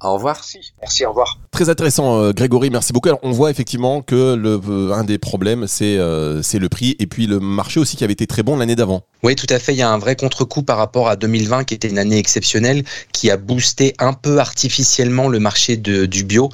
Au 0.01 0.13
revoir. 0.13 0.35
Merci. 0.35 0.73
Merci, 0.81 1.05
au 1.05 1.09
revoir. 1.09 1.39
Très 1.59 1.67
intéressant, 1.67 2.21
euh, 2.21 2.31
Grégory. 2.31 2.69
Merci 2.69 2.93
beaucoup. 2.93 3.09
On 3.21 3.33
voit 3.33 3.51
effectivement 3.51 4.01
que 4.01 4.33
le, 4.33 4.61
euh, 4.69 4.93
un 4.93 5.03
des 5.03 5.17
problèmes, 5.17 5.67
c'est 5.67 5.97
euh, 5.97 6.41
c'est 6.41 6.57
le 6.57 6.69
prix 6.69 6.95
et 6.99 7.05
puis 7.05 7.27
le 7.27 7.41
marché 7.41 7.81
aussi 7.81 7.97
qui 7.97 8.05
avait 8.05 8.13
été 8.13 8.27
très 8.27 8.43
bon 8.43 8.55
l'année 8.55 8.77
d'avant. 8.77 9.03
Oui, 9.23 9.35
tout 9.35 9.45
à 9.49 9.59
fait. 9.59 9.73
Il 9.73 9.77
y 9.77 9.81
a 9.81 9.89
un 9.89 9.97
vrai 9.97 10.15
contre-coup 10.15 10.63
par 10.63 10.77
rapport 10.77 11.09
à 11.09 11.17
2020 11.17 11.65
qui 11.65 11.73
était 11.73 11.89
une 11.89 11.99
année 11.99 12.17
exceptionnelle 12.17 12.85
qui 13.11 13.29
a 13.29 13.35
boosté 13.35 13.93
un 13.99 14.13
peu 14.13 14.39
artificiellement 14.39 15.27
le 15.27 15.39
marché 15.39 15.75
du 15.75 16.23
bio 16.23 16.49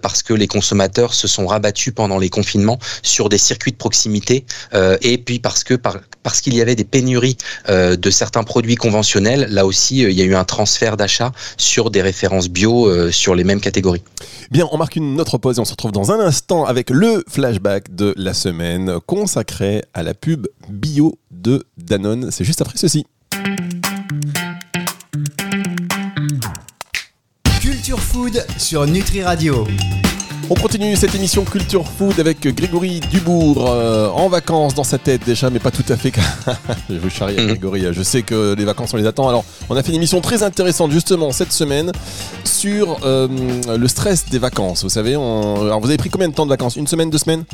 parce 0.00 0.22
que 0.22 0.32
les 0.32 0.46
consommateurs 0.46 1.12
se 1.12 1.26
sont 1.26 1.48
rabattus 1.48 1.92
pendant 1.92 2.20
les 2.20 2.28
confinements 2.28 2.78
sur 3.02 3.28
des 3.28 3.38
circuits 3.38 3.72
de 3.72 3.76
proximité 3.76 4.46
et 5.02 5.18
puis 5.18 5.40
parce 5.40 5.64
qu'il 5.64 6.54
y 6.54 6.60
avait 6.60 6.76
des 6.76 6.84
pénuries 6.84 7.36
de 7.68 8.10
certains 8.10 8.44
produits 8.44 8.76
conventionnels, 8.76 9.48
là 9.50 9.66
aussi 9.66 10.02
il 10.02 10.12
y 10.12 10.22
a 10.22 10.24
eu 10.24 10.36
un 10.36 10.44
transfert 10.44 10.96
d'achat 10.96 11.32
sur 11.56 11.90
des 11.90 12.00
références 12.00 12.48
bio 12.48 13.10
sur 13.10 13.34
les 13.34 13.42
mêmes 13.42 13.60
catégories. 13.60 14.04
Bien, 14.50 14.68
on 14.72 14.76
marque 14.76 14.96
une 14.96 15.20
autre 15.20 15.38
pause 15.38 15.58
et 15.58 15.60
on 15.60 15.64
se 15.64 15.72
retrouve 15.72 15.92
dans 15.92 16.12
un 16.12 16.20
instant 16.20 16.64
avec 16.64 16.90
le 16.90 17.24
flashback 17.28 17.94
de 17.94 18.14
la 18.16 18.34
semaine 18.34 18.98
consacré 19.06 19.82
à 19.94 20.02
la 20.02 20.14
pub 20.14 20.46
bio 20.68 21.18
de 21.30 21.64
Danone. 21.78 22.30
C'est 22.30 22.44
juste 22.44 22.60
après 22.60 22.76
ceci. 22.76 23.06
Culture 27.60 28.00
Food 28.00 28.44
sur 28.58 28.86
Nutri 28.86 29.22
Radio. 29.22 29.66
On 30.50 30.54
continue 30.54 30.94
cette 30.94 31.14
émission 31.14 31.42
Culture 31.42 31.86
Food 31.86 32.20
avec 32.20 32.46
Grégory 32.46 33.00
Dubourg 33.00 33.66
euh, 33.66 34.08
en 34.10 34.28
vacances 34.28 34.74
dans 34.74 34.84
sa 34.84 34.98
tête 34.98 35.24
déjà, 35.24 35.48
mais 35.48 35.58
pas 35.58 35.70
tout 35.70 35.84
à 35.88 35.96
fait. 35.96 36.12
je 36.90 36.96
vous 36.96 37.08
charrie 37.08 37.36
mhm. 37.36 37.46
Grégory, 37.46 37.86
je 37.92 38.02
sais 38.02 38.22
que 38.22 38.54
les 38.54 38.64
vacances 38.66 38.92
on 38.92 38.98
les 38.98 39.06
attend. 39.06 39.26
Alors, 39.26 39.44
on 39.70 39.76
a 39.76 39.82
fait 39.82 39.88
une 39.90 39.96
émission 39.96 40.20
très 40.20 40.42
intéressante 40.42 40.90
justement 40.90 41.32
cette 41.32 41.52
semaine 41.52 41.92
sur 42.44 42.98
euh, 43.04 43.26
le 43.74 43.88
stress 43.88 44.26
des 44.28 44.38
vacances. 44.38 44.82
Vous 44.82 44.90
savez, 44.90 45.14
alors 45.14 45.80
vous 45.80 45.88
avez 45.88 45.96
pris 45.96 46.10
combien 46.10 46.28
de 46.28 46.34
temps 46.34 46.44
de 46.44 46.50
vacances? 46.50 46.76
Une 46.76 46.86
semaine, 46.86 47.08
deux 47.08 47.18
semaines? 47.18 47.44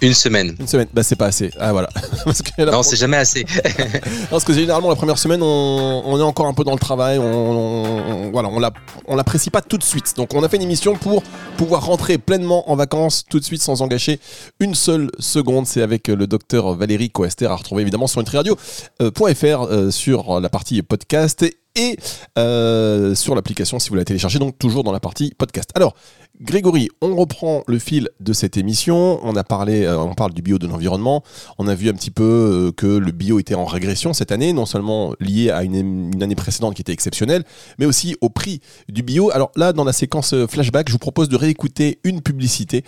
Une 0.00 0.14
semaine. 0.14 0.54
Une 0.58 0.66
semaine, 0.66 0.88
bah 0.92 1.02
c'est 1.02 1.16
pas 1.16 1.26
assez. 1.26 1.50
Ah 1.58 1.72
voilà. 1.72 1.88
Parce 2.24 2.42
que 2.42 2.62
non, 2.62 2.82
c'est 2.82 2.96
jamais 2.96 3.16
assez. 3.16 3.44
Parce 4.30 4.44
que 4.44 4.52
généralement 4.52 4.88
la 4.88 4.96
première 4.96 5.18
semaine, 5.18 5.42
on, 5.42 6.18
est 6.18 6.22
encore 6.22 6.46
un 6.46 6.54
peu 6.54 6.64
dans 6.64 6.72
le 6.72 6.78
travail, 6.78 7.18
on, 7.18 8.30
voilà, 8.30 8.48
on, 8.48 8.60
on 9.06 9.16
l'apprécie 9.16 9.50
pas 9.50 9.62
tout 9.62 9.78
de 9.78 9.82
suite. 9.82 10.14
Donc 10.16 10.34
on 10.34 10.42
a 10.42 10.48
fait 10.48 10.56
une 10.56 10.62
émission 10.62 10.94
pour 10.94 11.22
pouvoir 11.56 11.84
rentrer 11.84 12.18
pleinement 12.18 12.70
en 12.70 12.76
vacances 12.76 13.24
tout 13.28 13.40
de 13.40 13.44
suite 13.44 13.62
sans 13.62 13.82
engager 13.82 14.20
une 14.60 14.74
seule 14.74 15.10
seconde. 15.18 15.66
C'est 15.66 15.82
avec 15.82 16.08
le 16.08 16.26
docteur 16.26 16.74
Valérie 16.74 17.10
Coester 17.10 17.46
à 17.46 17.56
retrouver 17.56 17.82
évidemment 17.82 18.06
sur 18.06 18.20
nutriradio.fr 18.20 18.98
euh, 19.00 19.90
sur 19.90 20.40
la 20.40 20.48
partie 20.48 20.82
podcast 20.82 21.44
et 21.78 21.96
euh, 22.38 23.14
sur 23.14 23.34
l'application 23.34 23.78
si 23.78 23.88
vous 23.88 23.94
la 23.94 24.04
téléchargez, 24.04 24.38
donc 24.38 24.58
toujours 24.58 24.84
dans 24.84 24.92
la 24.92 25.00
partie 25.00 25.32
podcast. 25.36 25.70
Alors, 25.74 25.94
Grégory, 26.40 26.88
on 27.00 27.16
reprend 27.16 27.64
le 27.66 27.80
fil 27.80 28.10
de 28.20 28.32
cette 28.32 28.56
émission. 28.56 29.18
On 29.24 29.34
a 29.34 29.42
parlé, 29.42 29.84
euh, 29.84 29.98
on 29.98 30.14
parle 30.14 30.32
du 30.32 30.40
bio 30.40 30.58
de 30.58 30.68
l'environnement. 30.68 31.24
On 31.58 31.66
a 31.66 31.74
vu 31.74 31.88
un 31.88 31.94
petit 31.94 32.12
peu 32.12 32.22
euh, 32.22 32.72
que 32.72 32.86
le 32.86 33.10
bio 33.10 33.40
était 33.40 33.56
en 33.56 33.64
régression 33.64 34.12
cette 34.12 34.30
année, 34.30 34.52
non 34.52 34.64
seulement 34.64 35.14
lié 35.18 35.50
à 35.50 35.64
une, 35.64 36.22
année 36.22 36.36
précédente 36.36 36.74
qui 36.74 36.82
était 36.82 36.92
exceptionnelle, 36.92 37.44
mais 37.78 37.86
aussi 37.86 38.16
au 38.20 38.28
prix 38.28 38.60
du 38.88 39.02
bio. 39.02 39.30
Alors 39.32 39.50
là, 39.56 39.72
dans 39.72 39.82
la 39.82 39.92
séquence 39.92 40.34
flashback, 40.46 40.88
je 40.88 40.92
vous 40.92 40.98
propose 40.98 41.28
de 41.28 41.36
réécouter 41.36 41.98
une 42.04 42.20
publicité 42.20 42.84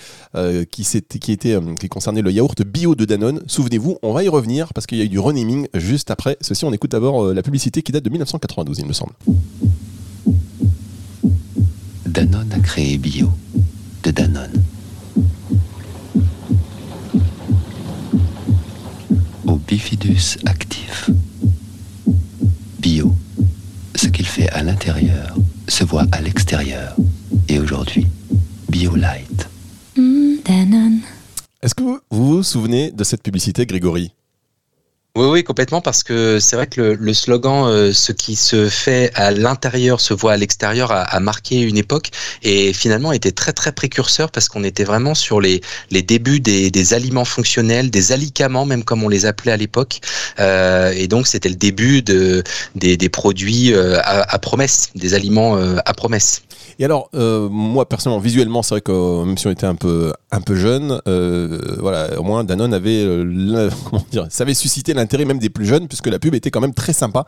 qui, 0.70 0.86
qui, 1.20 1.32
était, 1.32 1.58
qui 1.78 1.88
concernait 1.88 2.22
le 2.22 2.30
yaourt 2.30 2.62
bio 2.62 2.94
de 2.94 3.04
Danone. 3.04 3.42
Souvenez-vous, 3.46 3.98
on 4.02 4.12
va 4.12 4.22
y 4.22 4.28
revenir 4.28 4.72
parce 4.74 4.86
qu'il 4.86 4.98
y 4.98 5.02
a 5.02 5.04
eu 5.04 5.08
du 5.08 5.18
renaming 5.18 5.66
juste 5.74 6.10
après. 6.10 6.36
Ceci, 6.40 6.64
on 6.64 6.72
écoute 6.72 6.92
d'abord 6.92 7.32
la 7.32 7.42
publicité 7.42 7.82
qui 7.82 7.92
date 7.92 8.04
de 8.04 8.10
1992 8.10 8.78
il 8.78 8.86
me 8.86 8.92
semble. 8.92 9.12
Danone 12.10 12.52
a 12.52 12.58
créé 12.58 12.98
Bio, 12.98 13.30
de 14.02 14.10
Danone. 14.10 14.64
Au 19.46 19.54
bifidus 19.56 20.36
actif. 20.44 21.08
Bio, 22.80 23.14
ce 23.94 24.08
qu'il 24.08 24.26
fait 24.26 24.48
à 24.50 24.64
l'intérieur 24.64 25.36
se 25.68 25.84
voit 25.84 26.06
à 26.10 26.20
l'extérieur. 26.20 26.96
Et 27.48 27.60
aujourd'hui, 27.60 28.08
Bio 28.68 28.96
Light. 28.96 29.48
Mmh, 29.96 30.42
Danone. 30.44 30.98
Est-ce 31.62 31.76
que 31.76 31.82
vous 31.84 32.00
vous 32.10 32.42
souvenez 32.42 32.90
de 32.90 33.04
cette 33.04 33.22
publicité, 33.22 33.66
Grégory? 33.66 34.12
Oui, 35.16 35.26
oui, 35.26 35.44
complètement, 35.44 35.80
parce 35.80 36.04
que 36.04 36.38
c'est 36.38 36.54
vrai 36.54 36.68
que 36.68 36.80
le, 36.80 37.14
slogan 37.14 37.66
euh, 37.66 37.92
"ce 37.92 38.12
qui 38.12 38.36
se 38.36 38.68
fait 38.68 39.10
à 39.16 39.32
l'intérieur 39.32 40.00
se 40.00 40.14
voit 40.14 40.34
à 40.34 40.36
l'extérieur" 40.36 40.92
a, 40.92 41.18
marqué 41.18 41.60
une 41.60 41.76
époque 41.76 42.10
et 42.44 42.72
finalement 42.72 43.10
était 43.12 43.32
très 43.32 43.52
très 43.52 43.72
précurseur 43.72 44.30
parce 44.30 44.48
qu'on 44.48 44.62
était 44.62 44.84
vraiment 44.84 45.16
sur 45.16 45.40
les 45.40 45.62
les 45.90 46.02
débuts 46.02 46.38
des, 46.38 46.70
des, 46.70 46.94
aliments 46.94 47.24
fonctionnels, 47.24 47.90
des 47.90 48.12
alicaments 48.12 48.66
même 48.66 48.84
comme 48.84 49.02
on 49.02 49.08
les 49.08 49.26
appelait 49.26 49.50
à 49.50 49.56
l'époque, 49.56 50.00
euh, 50.38 50.92
et 50.92 51.08
donc 51.08 51.26
c'était 51.26 51.48
le 51.48 51.56
début 51.56 52.02
de 52.02 52.44
des, 52.76 52.96
des 52.96 53.08
produits 53.08 53.72
euh, 53.74 53.98
à, 54.04 54.32
à, 54.32 54.38
promesse, 54.38 54.90
des 54.94 55.14
aliments 55.14 55.56
euh, 55.56 55.76
à 55.86 55.92
promesse. 55.92 56.42
Et 56.80 56.84
alors, 56.86 57.10
euh, 57.14 57.46
moi 57.50 57.86
personnellement, 57.86 58.22
visuellement, 58.22 58.62
c'est 58.62 58.70
vrai 58.74 58.80
que 58.80 58.90
euh, 58.90 59.26
même 59.26 59.36
si 59.36 59.46
on 59.46 59.50
était 59.50 59.66
un 59.66 59.74
peu, 59.74 60.14
un 60.30 60.40
peu 60.40 60.54
jeune, 60.54 60.98
euh, 61.06 61.76
voilà, 61.78 62.18
au 62.18 62.22
moins 62.22 62.42
Danone 62.42 62.72
avait, 62.72 63.04
comment 63.84 64.02
dire, 64.10 64.26
ça 64.30 64.44
avait 64.44 64.54
suscité 64.54 64.94
l'intérêt 64.94 65.26
même 65.26 65.38
des 65.38 65.50
plus 65.50 65.66
jeunes, 65.66 65.88
puisque 65.88 66.06
la 66.06 66.18
pub 66.18 66.34
était 66.34 66.50
quand 66.50 66.62
même 66.62 66.72
très 66.72 66.94
sympa. 66.94 67.26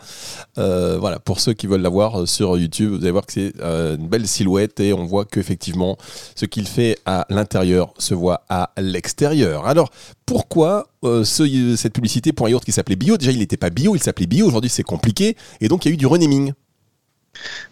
voilà, 0.57 1.19
pour 1.19 1.39
ceux 1.39 1.53
qui 1.53 1.67
veulent 1.67 1.83
la 1.83 1.91
voir 1.91 2.27
sur 2.27 2.57
YouTube, 2.57 2.93
vous 2.93 3.03
allez 3.03 3.11
voir 3.11 3.27
que 3.27 3.33
c'est 3.35 3.53
une 3.61 4.09
belle 4.09 4.27
silhouette 4.27 4.81
et 4.81 4.95
on 4.95 5.05
voit 5.05 5.27
qu'effectivement, 5.27 5.99
ce 6.35 6.47
qu'il 6.47 6.67
fait 6.67 6.97
à 7.05 7.27
l'intérieur 7.29 7.93
se 7.99 8.15
voit 8.15 8.45
à 8.49 8.71
l'extérieur. 8.79 9.67
Alors, 9.67 9.91
pourquoi 10.25 10.87
cette 11.25 11.93
publicité 11.93 12.33
pour 12.33 12.47
un 12.47 12.51
yaourt 12.51 12.65
qui 12.65 12.73
s'appelait 12.73 12.97
bio? 12.97 13.19
Déjà, 13.19 13.33
il 13.33 13.39
n'était 13.39 13.59
pas 13.59 13.69
bio, 13.69 13.95
il 13.95 14.03
s'appelait 14.03 14.27
bio. 14.27 14.47
Aujourd'hui, 14.47 14.71
c'est 14.71 14.83
compliqué. 14.83 15.37
Et 15.61 15.69
donc, 15.69 15.85
il 15.85 15.89
y 15.89 15.93
a 15.93 15.95
eu 15.95 15.99
du 15.99 16.07
renaming. 16.07 16.55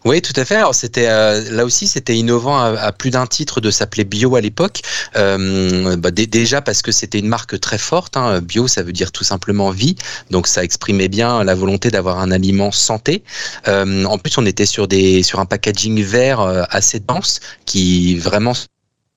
Oui, 0.04 0.22
tout 0.22 0.32
à 0.36 0.44
fait. 0.44 0.56
Alors 0.56 0.74
c'était 0.74 1.08
euh, 1.08 1.50
là 1.50 1.64
aussi 1.64 1.86
c'était 1.86 2.16
innovant 2.16 2.58
à, 2.58 2.92
plus 2.92 3.10
d'un 3.10 3.26
titre 3.26 3.60
de 3.60 3.70
s'appeler 3.70 4.04
Bio 4.04 4.34
à 4.34 4.40
l'époque. 4.40 4.80
Euh, 5.16 5.96
bah, 5.96 6.10
déjà 6.10 6.62
parce 6.62 6.82
que 6.82 6.92
c'était 6.92 7.18
une 7.18 7.28
marque 7.28 7.60
très 7.60 7.78
forte. 7.78 8.16
Hein. 8.16 8.40
Bio, 8.40 8.66
ça 8.66 8.82
veut 8.82 8.92
dire 8.92 9.12
tout 9.12 9.24
simplement 9.24 9.70
vie, 9.70 9.96
donc 10.30 10.46
ça 10.46 10.64
exprimait 10.64 11.08
bien 11.08 11.44
la 11.44 11.54
volonté 11.54 11.90
d'avoir 11.90 12.18
un 12.18 12.30
aliment 12.30 12.72
santé. 12.72 13.22
Euh, 13.68 14.04
en 14.04 14.18
plus, 14.18 14.38
on 14.38 14.46
était 14.46 14.66
sur 14.66 14.88
des 14.88 15.22
sur 15.22 15.38
un 15.38 15.46
packaging 15.46 16.02
vert 16.02 16.40
assez 16.70 17.00
dense 17.00 17.40
qui 17.66 18.16
vraiment 18.16 18.54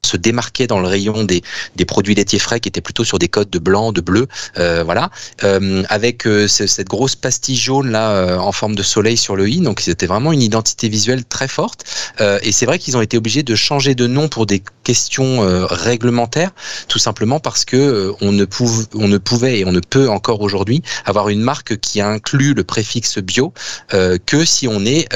se 0.06 0.18
démarquait 0.18 0.68
dans 0.68 0.80
le 0.80 0.88
rayon 0.88 1.24
des, 1.24 1.42
des 1.76 1.86
produits 1.86 2.16
laitiers 2.16 2.40
frais 2.40 2.60
qui 2.60 2.70
étaient 2.70 2.82
plutôt 2.82 3.04
sur 3.04 3.20
des 3.20 3.28
codes 3.28 3.50
de 3.50 3.60
blanc, 3.60 3.92
de 3.92 4.02
bleu, 4.02 4.28
euh, 4.58 4.84
voilà, 4.84 5.10
euh, 5.44 5.84
avec 5.90 6.28
euh, 6.28 6.48
cette 6.48 6.88
grosse 6.88 7.16
pastille 7.16 7.56
jaune 7.56 7.92
là 7.92 8.38
en 8.40 8.52
forme 8.52 8.76
de 8.76 8.84
soleil 8.84 9.18
sur 9.18 9.36
le 9.36 9.50
i. 9.50 9.60
Donc 9.60 9.80
c'était 9.80 10.06
vraiment 10.06 10.32
une 10.32 10.42
identité 10.42 10.90
visuelle 10.90 11.26
très 11.26 11.48
forte. 11.48 11.84
et 12.20 12.52
c'est 12.52 12.66
vrai 12.66 12.80
qu'ils 12.80 12.98
ont 12.98 13.02
été 13.02 13.18
obligés 13.18 13.44
de 13.44 13.56
changer 13.56 13.96
de 13.96 14.08
nom 14.08 14.28
pour 14.28 14.46
des 14.46 14.62
questions 14.84 15.40
réglementaires, 15.68 16.52
tout 16.88 17.00
simplement 17.00 17.40
parce 17.40 17.66
que 17.66 18.14
on 18.22 18.32
ne 18.32 18.46
pouvait, 18.46 18.86
on 18.94 19.08
ne 19.08 19.18
pouvait 19.18 19.60
et 19.60 19.66
on 19.66 19.72
ne 19.72 19.80
peut 19.80 20.10
encore 20.10 20.42
aujourd'hui 20.42 20.82
avoir 21.06 21.30
une 21.30 21.42
marque 21.42 21.78
qui 21.78 22.02
inclut 22.02 22.54
le 22.54 22.64
préfixe 22.64 23.20
bio 23.20 23.54
que 23.90 24.46
si 24.46 24.68
on 24.68 24.86
est 24.86 25.08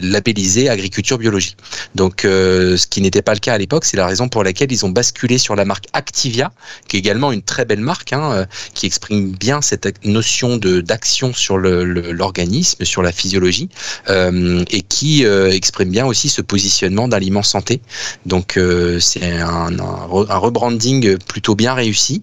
labellisé 0.00 0.68
agriculture 0.68 1.18
biologique. 1.18 1.56
Donc 1.94 2.20
ce 2.22 2.86
qui 2.86 3.00
n'était 3.00 3.22
pas 3.22 3.34
le 3.34 3.40
cas 3.40 3.54
à 3.54 3.58
l'époque, 3.58 3.84
c'est 3.84 3.96
la 3.96 4.06
raison 4.06 4.19
pour 4.28 4.44
laquelle 4.44 4.72
ils 4.72 4.84
ont 4.84 4.90
basculé 4.90 5.38
sur 5.38 5.56
la 5.56 5.64
marque 5.64 5.86
Activia, 5.92 6.52
qui 6.88 6.96
est 6.96 7.00
également 7.00 7.32
une 7.32 7.42
très 7.42 7.64
belle 7.64 7.80
marque, 7.80 8.12
hein, 8.12 8.32
euh, 8.32 8.46
qui 8.74 8.86
exprime 8.86 9.32
bien 9.32 9.60
cette 9.62 10.04
notion 10.04 10.56
d'action 10.56 11.32
sur 11.32 11.58
l'organisme, 11.58 12.84
sur 12.84 13.02
la 13.02 13.12
physiologie, 13.12 13.68
euh, 14.08 14.64
et 14.70 14.82
qui 14.82 15.24
euh, 15.24 15.50
exprime 15.50 15.90
bien 15.90 16.06
aussi 16.06 16.28
ce 16.28 16.42
positionnement 16.42 17.08
d'aliments 17.08 17.42
santé. 17.42 17.80
Donc 18.26 18.58
c'est 19.00 19.38
un, 19.38 19.70
rebranding 19.78 21.16
plutôt 21.18 21.54
bien 21.54 21.74
réussi, 21.74 22.22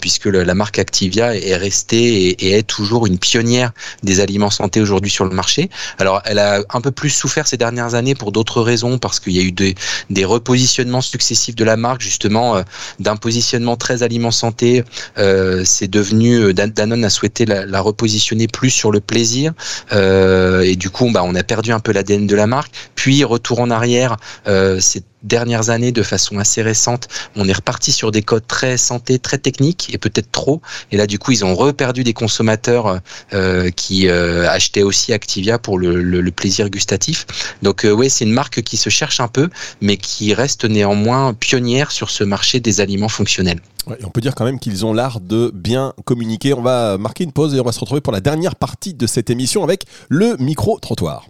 puisque 0.00 0.26
la 0.26 0.54
marque 0.54 0.78
Activia 0.78 1.34
est 1.36 1.56
restée 1.56 2.26
et, 2.26 2.46
et, 2.46 2.52
est 2.58 2.62
toujours 2.62 3.06
une 3.06 3.18
pionnière 3.18 3.72
des 4.02 4.20
aliments 4.20 4.50
santé 4.50 4.80
aujourd'hui 4.80 5.10
sur 5.10 5.24
le 5.24 5.34
marché. 5.34 5.70
Alors 5.98 6.22
elle 6.24 6.38
a 6.38 6.62
un 6.70 6.80
peu 6.80 6.90
plus 6.90 7.10
souffert 7.10 7.46
ces 7.46 7.56
dernières 7.56 7.94
années 7.94 8.14
pour 8.14 8.32
d'autres 8.32 8.62
raisons, 8.62 8.98
parce 8.98 9.20
qu'il 9.20 9.32
y 9.32 9.40
a 9.40 9.42
eu 9.42 9.52
des, 9.52 9.74
des 10.08 10.24
repositionnements 10.24 10.79
successifs 11.00 11.54
de 11.54 11.64
la 11.64 11.76
marque, 11.76 12.00
justement, 12.00 12.56
euh, 12.56 12.62
d'un 12.98 13.16
positionnement 13.16 13.76
très 13.76 14.02
aliment 14.02 14.30
santé, 14.30 14.84
euh, 15.18 15.62
c'est 15.64 15.88
devenu 15.88 16.36
euh, 16.36 16.52
Danone 16.52 17.04
a 17.04 17.10
souhaité 17.10 17.44
la, 17.46 17.80
repositionner 17.80 18.46
plus 18.46 18.70
sur 18.70 18.92
le 18.92 19.00
plaisir, 19.00 19.52
et 19.92 20.76
du 20.76 20.90
coup, 20.90 21.10
bah, 21.10 21.22
on 21.24 21.34
a 21.34 21.42
perdu 21.42 21.72
un 21.72 21.80
peu 21.80 21.92
l'ADN 21.92 22.26
de 22.26 22.36
la 22.36 22.46
marque. 22.46 22.72
Puis 22.94 23.24
retour 23.24 23.60
en 23.60 23.70
arrière, 23.70 24.16
c'est 24.80 25.02
dernières 25.22 25.68
années, 25.68 25.92
de 25.92 26.02
façon 26.02 26.38
assez 26.38 26.62
récente, 26.62 27.08
on 27.36 27.48
est 27.48 27.52
reparti 27.52 27.92
sur 27.92 28.10
des 28.10 28.22
codes 28.22 28.46
très 28.46 28.76
santé, 28.76 29.18
très 29.18 29.38
techniques 29.38 29.92
et 29.92 29.98
peut-être 29.98 30.30
trop. 30.30 30.62
Et 30.92 30.96
là, 30.96 31.06
du 31.06 31.18
coup, 31.18 31.32
ils 31.32 31.44
ont 31.44 31.54
reperdu 31.54 32.04
des 32.04 32.12
consommateurs 32.12 33.00
qui 33.76 34.08
achetaient 34.08 34.82
aussi 34.82 35.12
Activia 35.12 35.58
pour 35.58 35.78
le, 35.78 36.30
plaisir 36.30 36.70
gustatif. 36.70 37.26
Donc, 37.62 37.84
euh, 37.84 37.90
oui, 37.90 38.08
c'est 38.10 38.24
une 38.24 38.32
marque 38.32 38.62
qui 38.62 38.76
se 38.76 38.88
cherche 38.88 39.20
un 39.20 39.28
peu, 39.28 39.48
mais 39.80 39.96
qui 39.96 40.34
reste 40.34 40.64
néanmoins 40.70 41.34
pionnière 41.34 41.90
sur 41.90 42.10
ce 42.10 42.24
marché 42.24 42.60
des 42.60 42.80
aliments 42.80 43.08
fonctionnels. 43.08 43.60
on 43.86 44.10
peut 44.10 44.20
dire 44.20 44.34
quand 44.34 44.44
même 44.44 44.58
qu'ils 44.58 44.86
ont 44.86 44.92
l'art 44.92 45.20
de 45.20 45.50
bien 45.54 45.92
communiquer. 46.04 46.54
On 46.54 46.62
va 46.62 46.98
marquer 46.98 47.24
une 47.24 47.32
pause 47.32 47.54
et 47.54 47.60
on 47.60 47.64
va 47.64 47.72
se 47.72 47.80
retrouver 47.80 48.00
pour 48.00 48.12
la 48.12 48.20
dernière 48.20 48.56
partie 48.56 48.94
de 48.94 49.06
cette 49.06 49.30
émission 49.30 49.62
avec 49.62 49.84
le 50.08 50.36
micro-trottoir. 50.38 51.26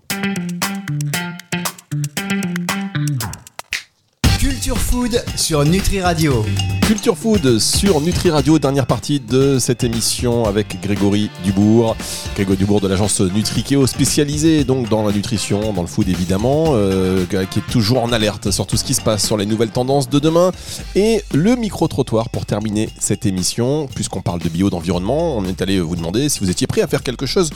Food 4.90 5.22
sur 5.36 5.64
Nutri 5.64 6.00
Radio. 6.00 6.44
Culture 6.84 7.16
Food 7.16 7.60
sur 7.60 8.00
Nutri 8.00 8.28
Radio, 8.30 8.58
dernière 8.58 8.86
partie 8.86 9.20
de 9.20 9.60
cette 9.60 9.84
émission 9.84 10.46
avec 10.46 10.80
Grégory 10.82 11.30
Dubourg. 11.44 11.96
Grégory 12.34 12.56
Dubourg 12.56 12.80
de 12.80 12.88
l'agence 12.88 13.20
Nutrikeo, 13.20 13.86
spécialisée 13.86 14.64
donc 14.64 14.88
dans 14.88 15.06
la 15.06 15.12
nutrition, 15.12 15.72
dans 15.72 15.82
le 15.82 15.86
food 15.86 16.08
évidemment, 16.08 16.70
euh, 16.70 17.24
qui 17.26 17.60
est 17.60 17.70
toujours 17.70 18.02
en 18.02 18.10
alerte 18.10 18.50
sur 18.50 18.66
tout 18.66 18.76
ce 18.76 18.82
qui 18.82 18.94
se 18.94 19.00
passe, 19.00 19.24
sur 19.24 19.36
les 19.36 19.46
nouvelles 19.46 19.70
tendances 19.70 20.08
de 20.08 20.18
demain. 20.18 20.50
Et 20.96 21.22
le 21.32 21.54
micro-trottoir 21.54 22.28
pour 22.28 22.44
terminer 22.44 22.88
cette 22.98 23.26
émission, 23.26 23.86
puisqu'on 23.94 24.22
parle 24.22 24.40
de 24.40 24.48
bio, 24.48 24.70
d'environnement, 24.70 25.36
on 25.36 25.44
est 25.44 25.62
allé 25.62 25.78
vous 25.78 25.94
demander 25.94 26.28
si 26.28 26.40
vous 26.40 26.50
étiez 26.50 26.66
prêt 26.66 26.82
à 26.82 26.88
faire 26.88 27.04
quelque 27.04 27.26
chose 27.26 27.50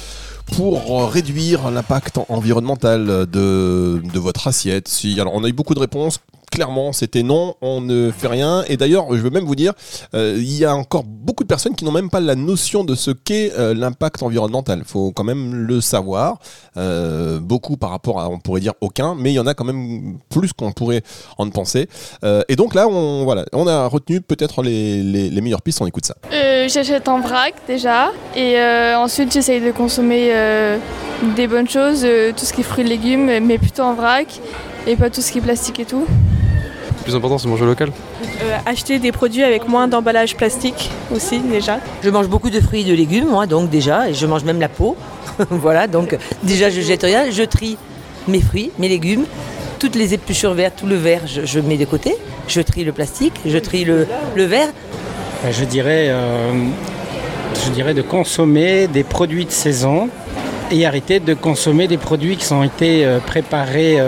pour 0.55 1.11
réduire 1.11 1.73
l'impact 1.73 2.21
environnemental 2.29 3.27
de, 3.27 4.01
votre 4.15 4.47
assiette. 4.47 4.87
Si, 4.87 5.21
alors 5.21 5.35
on 5.35 5.43
a 5.43 5.49
eu 5.49 5.53
beaucoup 5.53 5.75
de 5.75 5.81
réponses 5.81 6.21
clairement, 6.55 6.93
c'était 6.93 7.25
non, 7.25 7.57
on 7.61 7.81
ne 7.81 8.13
fait 8.13 8.29
rien. 8.29 8.63
Et 8.69 8.77
d'ailleurs, 8.77 9.07
je 9.11 9.21
veux 9.21 9.31
même 9.31 9.45
vous 9.45 9.57
dire, 9.57 9.73
euh, 10.15 10.37
il 10.39 10.57
y 10.57 10.65
a 10.65 10.75
encore 10.75 11.03
beaucoup 11.03 11.43
de 11.43 11.49
personnes 11.49 11.75
qui 11.75 11.85
n'ont 11.85 11.91
même 11.91 12.11
pas 12.11 12.21
la 12.21 12.37
notion 12.37 12.85
de 12.85 12.95
ce 12.95 13.11
qu'est 13.11 13.53
euh, 13.59 13.75
l'impact 13.75 14.23
environnemental. 14.23 14.79
Il 14.79 14.85
faut 14.85 15.11
quand 15.11 15.25
même 15.25 15.53
le 15.53 15.81
savoir. 15.81 16.39
Euh, 16.77 17.41
beaucoup 17.41 17.77
par 17.77 17.91
rapport 17.91 18.21
à, 18.21 18.29
on 18.29 18.39
pourrait 18.39 18.61
dire 18.61 18.75
aucun, 18.81 19.17
mais 19.17 19.33
il 19.33 19.35
y 19.35 19.41
en 19.41 19.49
a 19.49 19.55
quand 19.55 19.65
même 19.65 20.19
plus 20.29 20.53
qu'on 20.53 20.71
pourrait 20.73 21.03
en 21.39 21.51
penser. 21.51 21.89
Et 22.49 22.57
donc 22.57 22.75
là, 22.75 22.87
on, 22.89 23.25
voilà, 23.25 23.45
on 23.53 23.67
a 23.67 23.87
retenu 23.87 24.21
peut-être 24.21 24.63
les, 24.63 25.03
les, 25.03 25.31
les 25.31 25.41
meilleures 25.41 25.63
pistes. 25.63 25.81
On 25.83 25.87
écoute 25.87 26.07
ça. 26.07 26.15
J'achète 26.69 27.09
en 27.09 27.21
vrac 27.21 27.55
déjà 27.67 28.13
et 28.37 28.57
ensuite 28.95 29.33
j'essaye 29.33 29.61
de 29.61 29.73
consommer 29.73 30.33
des 31.37 31.47
bonnes 31.47 31.69
choses, 31.69 32.07
tout 32.37 32.45
ce 32.45 32.53
qui 32.53 32.61
est 32.61 32.65
fruits 32.65 32.85
et 32.85 32.89
légumes, 32.89 33.41
mais 33.41 33.59
plutôt 33.59 33.83
en 33.83 33.95
vrac 33.95 34.41
et 34.87 34.97
pas 34.97 35.11
tout 35.11 35.21
ce 35.21 35.33
qui 35.33 35.39
est 35.39 35.43
plastique 35.43 35.81
et 35.81 35.85
tout. 35.85 36.07
Plus 37.05 37.15
important, 37.15 37.37
c'est 37.37 37.49
manger 37.49 37.67
local. 37.67 37.91
Euh, 38.23 38.57
acheter 38.65 38.99
des 38.99 39.13
produits 39.13 39.43
avec 39.45 39.69
moins 39.69 39.87
d'emballage 39.89 40.37
plastique 40.37 40.91
aussi 41.15 41.39
déjà. 41.39 41.79
Je 42.03 42.09
mange 42.09 42.29
beaucoup 42.29 42.49
de 42.49 42.61
fruits 42.61 42.81
et 42.81 42.85
de 42.85 42.95
légumes, 42.95 43.29
moi, 43.29 43.47
donc 43.47 43.69
déjà, 43.69 44.09
et 44.09 44.15
je 44.15 44.27
mange 44.27 44.43
même 44.45 44.59
la 44.59 44.71
peau. 44.71 44.97
voilà, 45.51 45.87
donc 45.87 46.17
déjà, 46.43 46.71
je 46.71 46.81
jette 46.81 47.03
rien, 47.03 47.31
je 47.31 47.43
trie 47.43 47.77
mes 48.27 48.41
fruits, 48.41 48.71
mes 48.79 48.89
légumes, 48.89 49.25
toutes 49.79 49.97
les 49.97 50.15
épluchures 50.15 50.55
vertes, 50.55 50.77
tout 50.79 50.87
le 50.87 50.95
verre, 50.97 51.21
je, 51.27 51.45
je 51.45 51.61
mets 51.61 51.77
de 51.77 51.85
côté. 51.85 52.15
Je 52.49 52.63
trie 52.63 52.85
le 52.85 52.93
plastique, 52.93 53.35
je 53.45 53.59
trie 53.59 53.85
le, 53.85 54.07
le 54.35 54.45
verre. 54.45 54.69
Euh, 55.45 55.53
Je 55.53 55.65
dirais, 55.65 56.07
euh, 56.09 56.53
je 57.67 57.71
dirais 57.71 57.93
de 57.93 58.01
consommer 58.03 58.87
des 58.87 59.05
produits 59.05 59.45
de 59.45 59.51
saison 59.51 60.09
et 60.71 60.87
arrêter 60.87 61.21
de 61.21 61.35
consommer 61.35 61.87
des 61.87 61.99
produits 61.99 62.39
qui 62.39 62.51
ont 62.55 62.65
été 62.65 63.07
préparés 63.27 63.99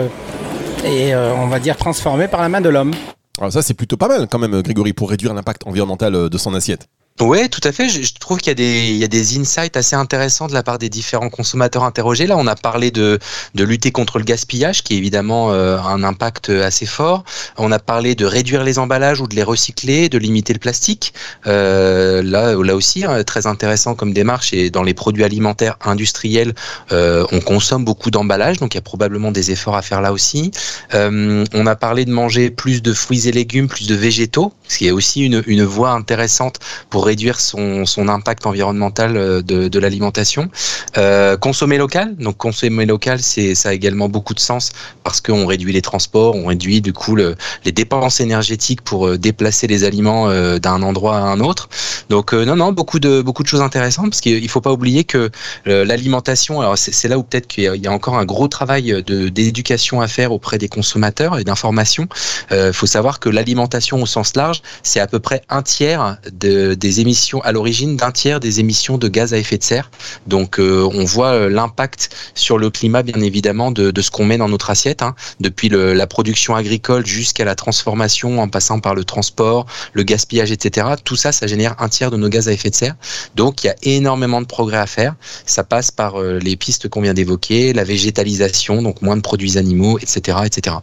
et 0.87 1.13
euh, 1.13 1.33
on 1.35 1.47
va 1.47 1.59
dire 1.59 1.75
transformés 1.77 2.27
par 2.27 2.41
la 2.41 2.49
main 2.49 2.61
de 2.61 2.69
l'homme. 2.69 2.93
Alors 3.39 3.51
ça, 3.51 3.61
c'est 3.61 3.73
plutôt 3.73 3.97
pas 3.97 4.07
mal 4.07 4.27
quand 4.27 4.39
même, 4.39 4.61
Grégory, 4.61 4.93
pour 4.93 5.09
réduire 5.09 5.33
l'impact 5.33 5.67
environnemental 5.67 6.15
euh, 6.15 6.29
de 6.29 6.37
son 6.37 6.53
assiette. 6.53 6.87
Ouais, 7.19 7.49
tout 7.49 7.61
à 7.63 7.71
fait. 7.71 7.89
Je, 7.89 8.13
trouve 8.13 8.37
qu'il 8.37 8.49
y 8.49 8.51
a 8.51 8.53
des, 8.53 8.89
il 8.89 8.97
y 8.97 9.03
a 9.03 9.07
des 9.07 9.39
insights 9.39 9.75
assez 9.75 9.95
intéressants 9.95 10.45
de 10.45 10.53
la 10.53 10.61
part 10.61 10.77
des 10.77 10.87
différents 10.89 11.31
consommateurs 11.31 11.83
interrogés. 11.83 12.27
Là, 12.27 12.37
on 12.37 12.45
a 12.45 12.55
parlé 12.55 12.91
de, 12.91 13.17
de 13.55 13.63
lutter 13.63 13.91
contre 13.91 14.19
le 14.19 14.23
gaspillage, 14.23 14.83
qui 14.83 14.93
est 14.93 14.97
évidemment 14.97 15.51
euh, 15.51 15.79
un 15.79 16.03
impact 16.03 16.49
assez 16.49 16.85
fort. 16.85 17.23
On 17.57 17.71
a 17.71 17.79
parlé 17.79 18.13
de 18.13 18.23
réduire 18.25 18.63
les 18.63 18.77
emballages 18.77 19.19
ou 19.19 19.27
de 19.27 19.35
les 19.35 19.41
recycler, 19.41 20.09
de 20.09 20.19
limiter 20.19 20.53
le 20.53 20.59
plastique. 20.59 21.11
Euh, 21.47 22.21
là, 22.21 22.53
là 22.53 22.75
aussi, 22.75 23.03
hein, 23.03 23.23
très 23.23 23.47
intéressant 23.47 23.95
comme 23.95 24.13
démarche. 24.13 24.53
Et 24.53 24.69
dans 24.69 24.83
les 24.83 24.93
produits 24.93 25.23
alimentaires 25.23 25.77
industriels, 25.85 26.53
euh, 26.91 27.25
on 27.31 27.39
consomme 27.39 27.83
beaucoup 27.83 28.11
d'emballages, 28.11 28.57
donc 28.57 28.75
il 28.75 28.77
y 28.77 28.79
a 28.79 28.83
probablement 28.83 29.31
des 29.31 29.49
efforts 29.49 29.75
à 29.75 29.81
faire 29.81 30.01
là 30.01 30.13
aussi. 30.13 30.51
Euh, 30.93 31.43
on 31.53 31.65
a 31.65 31.75
parlé 31.75 32.05
de 32.05 32.11
manger 32.11 32.51
plus 32.51 32.83
de 32.83 32.93
fruits 32.93 33.27
et 33.27 33.31
légumes, 33.31 33.67
plus 33.67 33.87
de 33.87 33.95
végétaux, 33.95 34.53
ce 34.67 34.77
qui 34.77 34.87
est 34.87 34.91
aussi 34.91 35.25
une, 35.25 35.41
une 35.47 35.63
voie 35.63 35.91
intéressante 35.91 36.59
pour 36.91 37.06
réduire 37.07 37.39
son, 37.39 37.85
impact 38.07 38.45
environnemental 38.45 39.17
euh, 39.17 39.41
de, 39.41 39.79
l'alimentation. 39.79 40.49
Euh, 40.97 41.37
consommer 41.37 41.77
local, 41.77 42.15
donc 42.17 42.37
consommer 42.37 42.85
local, 42.85 43.19
c'est 43.21 43.55
ça 43.55 43.69
a 43.69 43.73
également 43.73 44.09
beaucoup 44.09 44.33
de 44.33 44.39
sens 44.39 44.71
parce 45.03 45.21
qu'on 45.21 45.45
réduit 45.45 45.73
les 45.73 45.81
transports, 45.81 46.35
on 46.35 46.45
réduit 46.45 46.81
du 46.81 46.93
coup 46.93 47.15
le, 47.15 47.35
les 47.65 47.71
dépenses 47.71 48.19
énergétiques 48.19 48.81
pour 48.81 49.07
euh, 49.07 49.17
déplacer 49.17 49.67
les 49.67 49.83
aliments 49.83 50.27
d'un 50.59 50.81
endroit 50.83 51.17
à 51.17 51.21
un 51.21 51.39
autre. 51.39 51.69
Donc 52.09 52.33
non 52.33 52.55
non 52.55 52.71
beaucoup 52.71 52.99
de 52.99 53.21
beaucoup 53.21 53.43
de 53.43 53.47
choses 53.47 53.61
intéressantes 53.61 54.09
parce 54.11 54.21
qu'il 54.21 54.49
faut 54.49 54.61
pas 54.61 54.71
oublier 54.71 55.03
que 55.03 55.29
l'alimentation, 55.65 56.61
alors 56.61 56.77
c'est 56.77 57.07
là 57.07 57.17
où 57.17 57.23
peut-être 57.23 57.47
qu'il 57.47 57.63
y, 57.63 57.87
a- 57.87 57.91
encore 57.91 58.17
un 58.17 58.25
gros 58.25 58.47
travail 58.47 59.03
d'éducation 59.03 60.01
à 60.01 60.07
faire 60.07 60.31
auprès 60.31 60.57
des 60.57 60.67
consommateurs 60.67 61.39
et 61.39 61.43
d'information. 61.43 62.07
Il 62.51 62.73
faut 62.73 62.85
savoir 62.85 63.19
que 63.19 63.29
l'alimentation 63.29 64.01
au 64.01 64.05
sens 64.05 64.35
large, 64.35 64.61
c'est 64.83 64.99
à 64.99 65.07
peu 65.07 65.19
près 65.19 65.41
un 65.49 65.61
tiers 65.61 66.17
de, 66.31 66.73
des 66.73 66.96
émissions 66.99 67.41
à 67.41 67.51
l'origine 67.51 67.97
d'un 67.97 68.11
tiers 68.11 68.39
des 68.39 68.59
émissions 68.59 68.97
de 68.97 69.07
gaz 69.07 69.33
à 69.33 69.37
effet 69.37 69.57
de 69.57 69.63
serre. 69.63 69.89
Donc 70.27 70.59
euh, 70.59 70.87
on 70.93 71.03
voit 71.05 71.31
euh, 71.31 71.49
l'impact 71.49 72.09
sur 72.35 72.57
le 72.57 72.69
climat 72.69 73.03
bien 73.03 73.21
évidemment 73.21 73.71
de, 73.71 74.01
ce 74.01 74.11
qu'on 74.11 74.25
met 74.25 74.37
dans 74.37 74.49
notre 74.49 74.69
assiette, 74.69 75.01
hein, 75.01 75.15
depuis 75.39 75.69
la 75.69 76.07
production 76.07 76.55
agricole 76.55 77.05
jusqu'à 77.05 77.45
la 77.45 77.55
transformation 77.55 78.39
en 78.39 78.47
passant 78.47 78.79
par 78.79 78.95
le 78.95 79.03
transport, 79.03 79.65
le 79.93 80.03
gaspillage, 80.03 80.51
etc. 80.51 80.87
Tout 81.03 81.15
ça, 81.15 81.31
ça 81.31 81.47
génère 81.47 81.75
un 81.79 81.89
tiers 81.89 82.11
de 82.11 82.17
nos 82.17 82.29
gaz 82.29 82.47
à 82.47 82.53
effet 82.53 82.69
de 82.69 82.75
serre. 82.75 82.95
Donc 83.35 83.63
il 83.63 83.67
y 83.67 83.69
a 83.69 83.75
énormément 83.83 84.41
de 84.41 84.47
progrès 84.47 84.77
à 84.77 84.87
faire. 84.87 85.15
Ça 85.45 85.63
passe 85.63 85.91
par 85.91 86.19
euh, 86.19 86.39
les 86.39 86.55
pistes 86.55 86.87
qu'on 86.89 87.01
vient 87.01 87.13
d'évoquer, 87.13 87.73
la 87.73 87.83
végétalisation, 87.83 88.81
donc 88.81 89.01
moins 89.01 89.17
de 89.17 89.21
produits 89.21 89.57
animaux, 89.57 89.97
etc., 89.99 90.39
etc. 90.45 90.77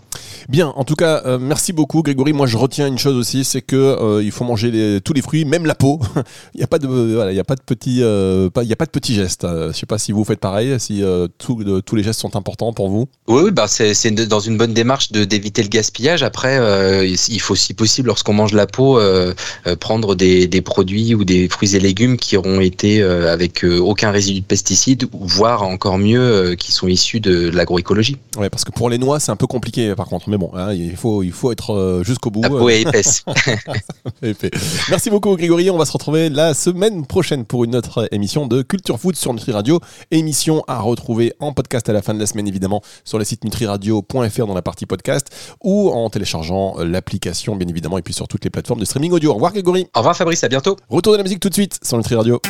Bien, 0.49 0.69
en 0.69 0.85
tout 0.85 0.95
cas, 0.95 1.23
merci 1.39 1.73
beaucoup, 1.73 2.03
Grégory. 2.03 2.33
Moi, 2.33 2.47
je 2.47 2.57
retiens 2.57 2.87
une 2.87 2.99
chose 2.99 3.17
aussi, 3.17 3.45
c'est 3.45 3.63
que 3.63 4.21
il 4.23 4.31
faut 4.31 4.45
manger 4.45 5.01
tous 5.03 5.13
les 5.13 5.23
fruits, 5.23 5.45
même 5.45 5.67
la 5.67 5.75
peau. 5.75 6.01
il 6.55 6.59
n'y 6.59 6.63
a 6.65 6.67
pas 6.67 6.79
de, 6.79 6.87
voilà, 6.87 7.33
il 7.33 7.37
y 7.37 7.41
a 7.41 7.45
pas 7.45 7.55
de 7.57 7.63
petits, 7.63 7.99
euh, 8.03 8.51
pas- 8.51 8.63
il 8.63 8.69
y 8.69 8.73
a 8.73 8.77
pas 8.77 8.87
de 8.87 8.91
petits 8.91 9.15
gestes. 9.15 9.45
Euh, 9.45 9.73
je 9.73 9.79
sais 9.79 9.87
pas 9.87 9.99
si 9.99 10.13
vous 10.13 10.25
faites 10.25 10.41
pareil, 10.41 10.75
si 10.79 11.03
euh, 11.03 11.29
tout- 11.39 11.63
de- 11.65 11.81
tous 11.81 11.97
les 11.97 12.03
gestes 12.03 12.21
sont 12.21 12.37
importants 12.37 12.73
pour 12.73 12.89
vous. 12.89 13.09
Oui, 13.29 13.43
oui, 13.45 13.51
bah 13.51 13.67
c'est 13.69 13.95
c'est 13.95 14.11
dans 14.11 14.41
une 14.41 14.57
bonne 14.57 14.75
démarche 14.75 15.13
de 15.13 15.25
d'éviter 15.25 15.63
le 15.63 15.69
gaspillage. 15.69 16.23
Après, 16.23 16.59
euh, 16.59 17.07
il 17.07 17.41
faut 17.41 17.55
si 17.57 17.75
possible, 17.75 18.09
lorsqu'on 18.09 18.33
mange 18.35 18.53
la 18.53 18.67
peau, 18.67 18.99
euh, 18.99 19.35
euh, 19.67 19.77
prendre 19.77 20.15
des, 20.15 20.47
des 20.47 20.61
produits 20.63 21.15
ou 21.15 21.25
des 21.25 21.49
fruits 21.49 21.75
et 21.77 21.81
légumes 21.81 22.17
qui 22.17 22.37
auront 22.37 22.61
été 22.61 23.03
euh, 23.03 23.33
avec 23.33 23.65
euh, 23.65 23.79
aucun 23.79 24.11
résidu 24.11 24.41
de 24.41 24.47
pesticides, 24.47 25.07
voire 25.13 25.63
encore 25.63 25.99
mieux, 25.99 26.21
euh, 26.21 26.55
qui 26.55 26.73
sont 26.73 26.89
issus 26.89 27.21
de 27.21 27.49
l'agroécologie. 27.51 28.17
Ouais, 28.39 28.51
parce 28.51 28.65
que 28.65 28.71
pour 28.73 28.91
les 28.91 28.99
noix, 28.99 29.21
c'est 29.21 29.33
un 29.33 29.37
peu 29.37 29.47
compliqué, 29.47 29.95
par 29.95 30.07
contre. 30.07 30.29
Mais 30.29 30.37
bon, 30.39 30.51
hein, 30.55 30.73
il 30.73 30.97
faut, 30.97 31.23
il 31.23 31.33
faut 31.33 31.53
être 31.53 31.73
euh, 31.75 32.03
jusqu'au 32.05 32.31
bout. 32.31 32.43
La 32.43 32.49
peau 32.49 32.69
est 32.69 32.83
épaisse. 32.83 33.25
Épais. 34.23 34.51
Merci 34.91 35.11
beaucoup, 35.11 35.37
Grégory. 35.37 35.71
On 35.71 35.79
va 35.79 35.85
se 35.85 35.93
retrouver 35.95 36.29
la 36.29 36.55
semaine 36.55 37.07
prochaine 37.07 37.45
pour 37.45 37.65
une 37.65 37.77
autre 37.77 38.09
émission 38.11 38.47
de 38.47 38.63
Culture 38.63 38.99
Food 38.99 39.15
sur 39.15 39.33
Nutri 39.33 39.53
Radio. 39.53 39.79
Émission 40.11 40.65
à 40.67 40.81
retrouver 40.81 41.33
en 41.39 41.53
podcast 41.53 41.89
à 41.89 41.93
la 41.93 42.03
fin 42.03 42.15
de 42.15 42.19
la 42.19 42.27
semaine, 42.27 42.49
évidemment, 42.49 42.83
sur 43.05 43.19
le 43.19 43.25
site 43.25 43.45
nutriradio.fr 43.45 44.47
dans 44.47 44.55
la 44.55 44.63
partie 44.63 44.87
podcast 44.87 45.29
ou 45.63 45.91
en 45.91 46.11
téléchargeant 46.11 46.77
l'application, 46.79 47.55
bien 47.55 47.69
évidemment, 47.69 47.97
et 47.99 48.03
puis 48.03 48.13
sur 48.13 48.27
toutes 48.27 48.45
les 48.45 48.51
plateformes 48.51 48.81
de 48.81 48.85
streaming 48.85 49.13
audio. 49.13 49.31
Au 49.31 49.35
revoir, 49.35 49.53
Grégory. 49.53 49.87
Au 49.95 50.01
revoir, 50.01 50.17
Fabrice. 50.17 50.43
À 50.43 50.49
bientôt. 50.49 50.77
Retour 50.89 51.13
de 51.13 51.19
la 51.19 51.23
musique 51.23 51.41
tout 51.41 51.49
de 51.49 51.55
suite 51.55 51.79
sur 51.83 51.97
Nutri 51.97 52.17
Radio. 52.17 52.41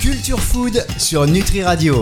Culture 0.00 0.40
Food 0.40 0.84
sur 0.98 1.26
Nutri 1.26 1.62
Radio. 1.62 1.94